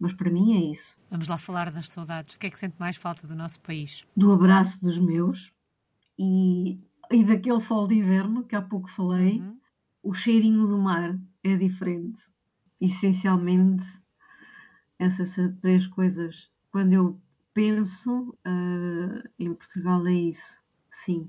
mas 0.00 0.14
para 0.14 0.30
mim 0.30 0.56
é 0.56 0.72
isso. 0.72 0.96
Vamos 1.10 1.28
lá 1.28 1.36
falar 1.36 1.70
das 1.70 1.90
saudades. 1.90 2.32
De 2.32 2.38
que 2.38 2.46
é 2.46 2.50
que 2.50 2.58
sente 2.58 2.76
mais 2.80 2.96
falta 2.96 3.26
do 3.26 3.34
nosso 3.36 3.60
país? 3.60 4.02
Do 4.16 4.32
abraço 4.32 4.80
dos 4.82 4.96
meus 4.96 5.52
e, 6.18 6.78
e 7.12 7.22
daquele 7.22 7.60
sol 7.60 7.86
de 7.86 7.96
inverno 7.96 8.44
que 8.44 8.56
há 8.56 8.62
pouco 8.62 8.90
falei, 8.90 9.40
Uhum. 9.40 9.58
o 10.02 10.14
cheirinho 10.14 10.66
do 10.66 10.78
mar 10.78 11.18
é 11.44 11.56
diferente. 11.56 12.24
Essencialmente, 12.80 13.86
essas 14.98 15.36
três 15.60 15.86
coisas. 15.86 16.50
Quando 16.70 16.92
eu 16.92 17.20
penso 17.52 18.36
ah, 18.44 19.22
em 19.38 19.54
Portugal, 19.54 20.06
é 20.06 20.12
isso, 20.12 20.58
sim. 20.90 21.28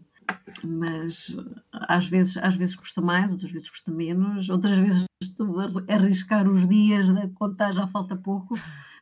Mas 0.64 1.36
às 1.72 2.08
vezes, 2.08 2.38
às 2.38 2.56
vezes 2.56 2.76
custa 2.76 3.00
mais, 3.02 3.32
outras 3.32 3.52
vezes 3.52 3.70
custa 3.70 3.92
menos, 3.92 4.50
outras 4.50 4.78
vezes 4.80 5.06
estou 5.22 5.60
a 5.60 5.94
arriscar 5.94 6.50
os 6.50 6.68
dias, 6.68 7.10
a 7.10 7.30
contar 7.30 7.74
já 7.74 7.86
falta 7.88 8.16
pouco, 8.16 8.56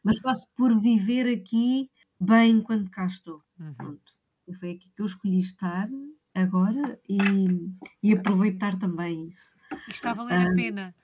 mas 0.04 0.18
faço 0.20 0.46
por 0.58 0.78
viver 0.82 1.34
aqui 1.34 1.90
bem 2.20 2.62
quando 2.62 2.90
cá 2.90 3.06
estou. 3.06 3.42
Uhum. 3.60 3.74
Pronto. 3.74 4.14
Foi 4.60 4.72
aqui 4.72 4.90
que 4.94 5.02
eu 5.02 5.06
escolhi 5.06 5.38
estar 5.38 5.90
agora 6.36 7.00
e, 7.08 7.72
e 8.02 8.14
aproveitar 8.14 8.78
também 8.78 9.28
isso. 9.28 9.56
Está 9.88 10.12
a 10.12 10.14
valer 10.14 10.48
a 10.48 10.54
pena. 10.54 10.96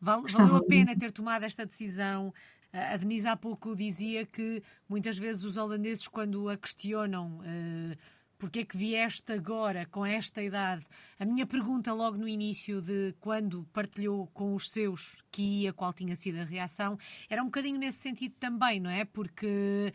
Val- 0.00 0.26
Está 0.26 0.42
a 0.42 0.46
valeu 0.46 0.62
a 0.62 0.66
pena 0.66 0.96
ter 0.96 1.12
tomado 1.12 1.44
esta 1.44 1.64
decisão. 1.66 2.32
A 2.72 2.96
Denise 2.96 3.26
há 3.26 3.36
pouco 3.36 3.74
dizia 3.74 4.26
que 4.26 4.62
muitas 4.88 5.16
vezes 5.18 5.44
os 5.44 5.56
holandeses, 5.56 6.06
quando 6.08 6.48
a 6.48 6.56
questionam 6.56 7.40
eh, 7.44 7.96
porque 8.38 8.58
é 8.60 8.64
que 8.66 8.76
vieste 8.76 9.32
agora 9.32 9.86
com 9.86 10.04
esta 10.04 10.42
idade, 10.42 10.86
a 11.18 11.24
minha 11.24 11.46
pergunta 11.46 11.94
logo 11.94 12.18
no 12.18 12.28
início 12.28 12.82
de 12.82 13.14
quando 13.18 13.66
partilhou 13.72 14.26
com 14.34 14.54
os 14.54 14.68
seus 14.68 15.16
que 15.30 15.40
ia, 15.62 15.72
qual 15.72 15.90
tinha 15.94 16.14
sido 16.14 16.38
a 16.38 16.44
reação, 16.44 16.98
era 17.30 17.40
um 17.40 17.46
bocadinho 17.46 17.78
nesse 17.78 17.98
sentido 18.00 18.34
também, 18.38 18.78
não 18.78 18.90
é? 18.90 19.06
Porque 19.06 19.90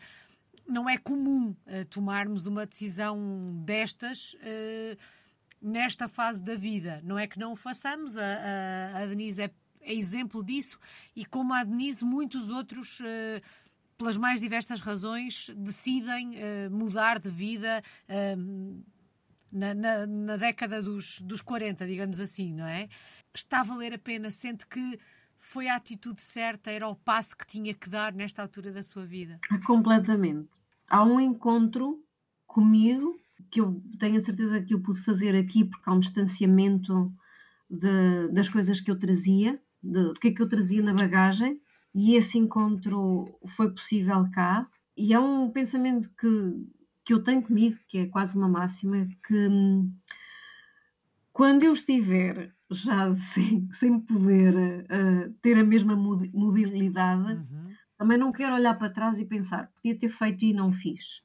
não 0.66 0.88
é 0.88 0.98
comum 0.98 1.54
eh, 1.66 1.84
tomarmos 1.84 2.46
uma 2.46 2.66
decisão 2.66 3.62
destas 3.64 4.34
eh, 4.40 4.96
nesta 5.62 6.08
fase 6.08 6.42
da 6.42 6.56
vida. 6.56 7.00
Não 7.04 7.18
é 7.18 7.26
que 7.26 7.38
não 7.38 7.52
o 7.52 7.56
façamos, 7.56 8.16
a, 8.16 8.22
a, 8.22 8.98
a 9.02 9.06
Denise 9.06 9.42
é, 9.42 9.50
é 9.80 9.94
exemplo 9.94 10.42
disso 10.44 10.78
e 11.14 11.24
como 11.24 11.54
a 11.54 11.62
Denise, 11.64 12.04
muitos 12.04 12.48
outros. 12.50 13.00
eh, 13.04 13.40
pelas 13.98 14.16
mais 14.16 14.40
diversas 14.40 14.80
razões, 14.80 15.48
decidem 15.56 16.32
eh, 16.34 16.68
mudar 16.68 17.20
de 17.20 17.28
vida 17.28 17.80
eh, 18.08 18.34
na, 19.52 19.74
na- 19.74 20.06
na 20.06 20.36
década 20.36 20.82
dos, 20.82 21.20
dos 21.20 21.40
40, 21.40 21.86
digamos 21.86 22.18
assim, 22.18 22.52
não 22.52 22.66
é? 22.66 22.88
Está 23.32 23.60
a 23.60 23.62
valer 23.62 23.94
a 23.94 23.98
pena, 23.98 24.30
sente 24.30 24.66
que 24.66 24.98
foi 25.38 25.68
a 25.68 25.76
atitude 25.76 26.20
certa, 26.20 26.70
era 26.70 26.88
o 26.88 26.96
passo 26.96 27.36
que 27.36 27.46
tinha 27.46 27.74
que 27.74 27.88
dar 27.88 28.12
nesta 28.12 28.42
altura 28.42 28.72
da 28.72 28.82
sua 28.82 29.04
vida. 29.04 29.38
Completamente. 29.66 30.48
Há 30.88 31.04
um 31.04 31.20
encontro 31.20 32.02
comigo 32.46 33.20
que 33.50 33.60
eu 33.60 33.82
tenho 33.98 34.16
a 34.16 34.20
certeza 34.20 34.60
que 34.62 34.74
eu 34.74 34.80
pude 34.80 35.00
fazer 35.02 35.34
aqui 35.36 35.64
porque 35.64 35.88
há 35.88 35.92
um 35.92 36.00
distanciamento 36.00 37.12
de- 37.70 38.28
das 38.32 38.48
coisas 38.48 38.80
que 38.80 38.90
eu 38.90 38.98
trazia, 38.98 39.60
de- 39.82 40.04
do 40.04 40.14
que 40.14 40.28
é 40.28 40.32
que 40.32 40.42
eu 40.42 40.48
trazia 40.48 40.82
na 40.82 40.92
bagagem, 40.94 41.60
e 41.94 42.14
esse 42.14 42.38
encontro 42.38 43.38
foi 43.48 43.70
possível 43.70 44.26
cá. 44.32 44.66
E 44.96 45.12
há 45.14 45.20
um 45.20 45.50
pensamento 45.50 46.10
que, 46.18 46.66
que 47.04 47.12
eu 47.14 47.22
tenho 47.22 47.42
comigo, 47.42 47.78
que 47.88 47.98
é 47.98 48.06
quase 48.06 48.36
uma 48.36 48.48
máxima, 48.48 49.06
que 49.26 49.34
hum, 49.48 49.92
quando 51.32 51.62
eu 51.64 51.72
estiver 51.72 52.52
já 52.70 53.14
sem, 53.34 53.68
sem 53.72 54.00
poder 54.00 54.54
eh, 54.88 55.30
ter 55.42 55.58
a 55.58 55.64
mesma 55.64 55.96
mo- 55.96 56.28
mobilidade, 56.32 57.32
Uhum. 57.34 57.72
também 57.98 58.18
não 58.18 58.32
quero 58.32 58.54
olhar 58.54 58.74
para 58.78 58.90
trás 58.92 59.18
e 59.18 59.24
pensar, 59.24 59.70
podia 59.74 59.96
ter 59.98 60.08
feito 60.08 60.44
e 60.44 60.52
não 60.52 60.72
fiz. 60.72 61.22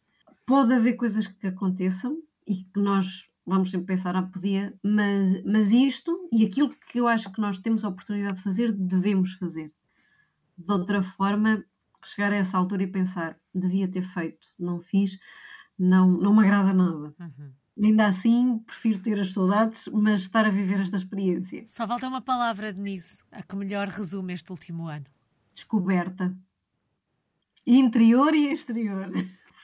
Pode 0.47 0.73
haver 0.73 0.93
coisas 0.93 1.27
que 1.27 1.45
aconteçam 1.45 2.23
e 2.47 2.63
que 2.63 2.79
nós 2.79 3.29
vamos 3.45 3.69
sempre 3.69 3.87
pensar, 3.87 4.15
ah, 4.15 4.23
podia, 4.23 4.73
mas, 4.81 5.43
mas 5.43 5.71
isto 5.71 6.27
e 6.31 6.45
aquilo 6.45 6.73
que 6.87 6.99
eu 6.99 7.07
acho 7.07 7.31
que 7.31 7.41
nós 7.41 7.59
temos 7.59 7.83
a 7.83 7.89
oportunidade 7.89 8.37
de 8.37 8.43
fazer, 8.43 8.71
devemos 8.71 9.33
fazer. 9.33 9.71
De 10.57 10.71
outra 10.71 11.03
forma, 11.03 11.63
chegar 12.03 12.31
a 12.31 12.37
essa 12.37 12.57
altura 12.57 12.83
e 12.83 12.87
pensar, 12.87 13.37
devia 13.53 13.89
ter 13.89 14.01
feito, 14.01 14.47
não 14.57 14.79
fiz, 14.79 15.19
não, 15.77 16.09
não 16.09 16.33
me 16.33 16.45
agrada 16.45 16.73
nada. 16.73 17.13
Uhum. 17.19 17.51
Ainda 17.83 18.07
assim, 18.07 18.57
prefiro 18.59 18.99
ter 18.99 19.19
as 19.19 19.33
saudades, 19.33 19.87
mas 19.93 20.21
estar 20.21 20.45
a 20.45 20.49
viver 20.49 20.79
esta 20.79 20.95
experiência. 20.95 21.65
Só 21.67 21.85
falta 21.85 22.07
uma 22.07 22.21
palavra, 22.21 22.71
Denise, 22.71 23.21
a 23.31 23.43
que 23.43 23.55
melhor 23.55 23.89
resume 23.89 24.33
este 24.33 24.49
último 24.49 24.87
ano. 24.87 25.05
descoberta 25.53 26.33
interior 27.65 28.33
e 28.33 28.51
exterior. 28.51 29.11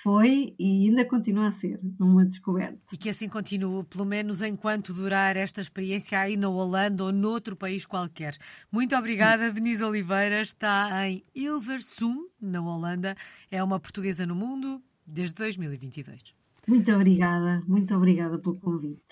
Foi 0.04 0.54
e 0.60 0.90
ainda 0.90 1.06
continua 1.06 1.48
a 1.48 1.52
ser 1.52 1.80
uma 1.98 2.26
descoberta. 2.26 2.78
E 2.92 2.98
que 2.98 3.08
assim 3.08 3.30
continue, 3.30 3.86
pelo 3.86 4.04
menos 4.04 4.42
enquanto 4.42 4.94
durar 4.94 5.38
esta 5.38 5.62
experiência 5.62 6.20
aí 6.20 6.36
na 6.36 6.50
Holanda 6.50 7.06
ou 7.06 7.14
noutro 7.14 7.56
país 7.56 7.86
qualquer. 7.86 8.36
Muito 8.70 8.94
obrigada, 8.98 9.50
Denise 9.50 9.82
Oliveira. 9.82 10.42
Está 10.42 11.08
em 11.08 11.24
Hilversum, 11.34 12.28
na 12.42 12.62
Holanda. 12.62 13.16
É 13.50 13.64
uma 13.64 13.80
portuguesa 13.80 14.26
no 14.26 14.36
mundo 14.36 14.84
desde 15.08 15.36
2022. 15.36 16.22
Muito 16.68 16.92
obrigada, 16.92 17.64
muito 17.66 17.96
obrigada 17.96 18.38
pelo 18.38 18.56
convite. 18.56 19.04